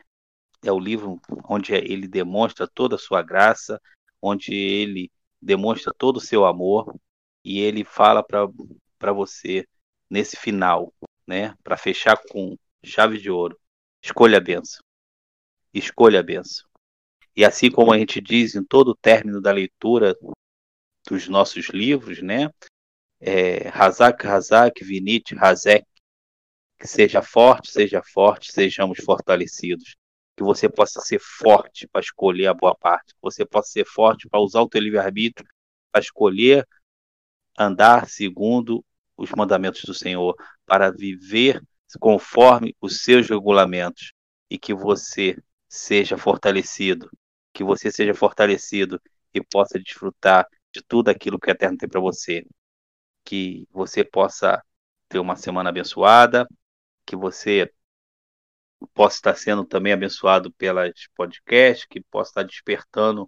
é 0.65 0.71
o 0.71 0.79
livro 0.79 1.21
onde 1.47 1.73
ele 1.73 2.07
demonstra 2.07 2.67
toda 2.67 2.95
a 2.95 2.99
sua 2.99 3.21
graça, 3.21 3.79
onde 4.21 4.53
ele 4.53 5.11
demonstra 5.41 5.93
todo 5.95 6.17
o 6.17 6.21
seu 6.21 6.45
amor 6.45 6.93
e 7.43 7.59
ele 7.59 7.83
fala 7.83 8.23
para 8.23 9.13
você 9.13 9.67
nesse 10.09 10.35
final, 10.35 10.91
né, 11.27 11.55
para 11.63 11.77
fechar 11.77 12.17
com 12.29 12.57
chave 12.83 13.19
de 13.19 13.29
ouro, 13.29 13.59
escolha 14.03 14.37
a 14.37 14.41
benção. 14.41 14.81
Escolha 15.73 16.19
a 16.19 16.23
benção. 16.23 16.67
E 17.35 17.45
assim 17.45 17.69
como 17.69 17.91
a 17.91 17.97
gente 17.97 18.19
diz 18.19 18.55
em 18.55 18.63
todo 18.63 18.89
o 18.89 18.95
término 18.95 19.41
da 19.41 19.51
leitura 19.51 20.15
dos 21.07 21.27
nossos 21.27 21.69
livros, 21.69 22.21
né, 22.21 22.49
é, 23.19 23.69
Hazak, 23.69 24.25
Hazak, 24.25 24.83
Vinit, 24.83 25.35
Hazek, 25.37 25.85
que 26.79 26.87
seja 26.87 27.21
forte, 27.21 27.71
seja 27.71 28.01
forte, 28.01 28.51
sejamos 28.51 28.99
fortalecidos 29.03 29.95
que 30.35 30.43
você 30.43 30.67
possa 30.69 30.99
ser 31.01 31.19
forte 31.19 31.87
para 31.87 32.01
escolher 32.01 32.47
a 32.47 32.53
boa 32.53 32.75
parte, 32.75 33.13
que 33.13 33.21
você 33.21 33.45
possa 33.45 33.69
ser 33.69 33.85
forte 33.85 34.27
para 34.27 34.39
usar 34.39 34.61
o 34.61 34.69
teu 34.69 34.81
livre-arbítrio 34.81 35.47
para 35.95 36.01
escolher 36.01 36.67
andar 37.57 38.09
segundo 38.09 38.83
os 39.15 39.31
mandamentos 39.31 39.83
do 39.85 39.93
Senhor, 39.93 40.35
para 40.65 40.91
viver 40.91 41.61
conforme 42.01 42.75
os 42.81 43.01
seus 43.01 43.29
regulamentos 43.29 44.11
e 44.49 44.57
que 44.59 44.73
você 44.73 45.37
seja 45.69 46.17
fortalecido, 46.17 47.09
que 47.53 47.63
você 47.63 47.89
seja 47.89 48.13
fortalecido 48.13 49.01
e 49.33 49.41
possa 49.41 49.79
desfrutar 49.79 50.45
de 50.73 50.81
tudo 50.81 51.07
aquilo 51.07 51.39
que 51.39 51.49
o 51.49 51.51
Eterno 51.51 51.77
tem 51.77 51.87
para 51.87 52.01
você. 52.01 52.45
Que 53.23 53.65
você 53.71 54.03
possa 54.03 54.61
ter 55.07 55.19
uma 55.19 55.37
semana 55.37 55.69
abençoada, 55.69 56.45
que 57.05 57.15
você 57.15 57.71
possa 58.87 59.17
estar 59.17 59.35
sendo 59.35 59.65
também 59.65 59.93
abençoado 59.93 60.51
pelas 60.53 60.93
podcasts, 61.15 61.85
que 61.85 62.01
possa 62.01 62.31
estar 62.31 62.43
despertando 62.43 63.27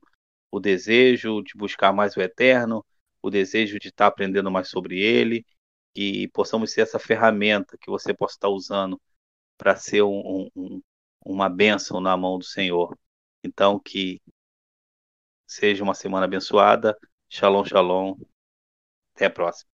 o 0.51 0.59
desejo 0.59 1.41
de 1.43 1.53
buscar 1.55 1.93
mais 1.93 2.15
o 2.15 2.21
eterno, 2.21 2.85
o 3.21 3.29
desejo 3.29 3.79
de 3.79 3.89
estar 3.89 4.07
aprendendo 4.07 4.51
mais 4.51 4.69
sobre 4.69 4.99
ele, 4.99 5.45
que 5.93 6.27
possamos 6.29 6.71
ser 6.71 6.81
essa 6.81 6.99
ferramenta 6.99 7.77
que 7.79 7.89
você 7.89 8.13
possa 8.13 8.35
estar 8.35 8.49
usando 8.49 8.99
para 9.57 9.75
ser 9.75 10.03
um, 10.03 10.49
um, 10.55 10.81
uma 11.25 11.49
bênção 11.49 11.99
na 11.99 12.15
mão 12.15 12.37
do 12.37 12.45
Senhor. 12.45 12.97
Então, 13.43 13.79
que 13.79 14.21
seja 15.47 15.83
uma 15.83 15.93
semana 15.93 16.25
abençoada. 16.25 16.97
Shalom, 17.29 17.65
shalom. 17.65 18.15
Até 19.15 19.25
a 19.25 19.29
próxima. 19.29 19.76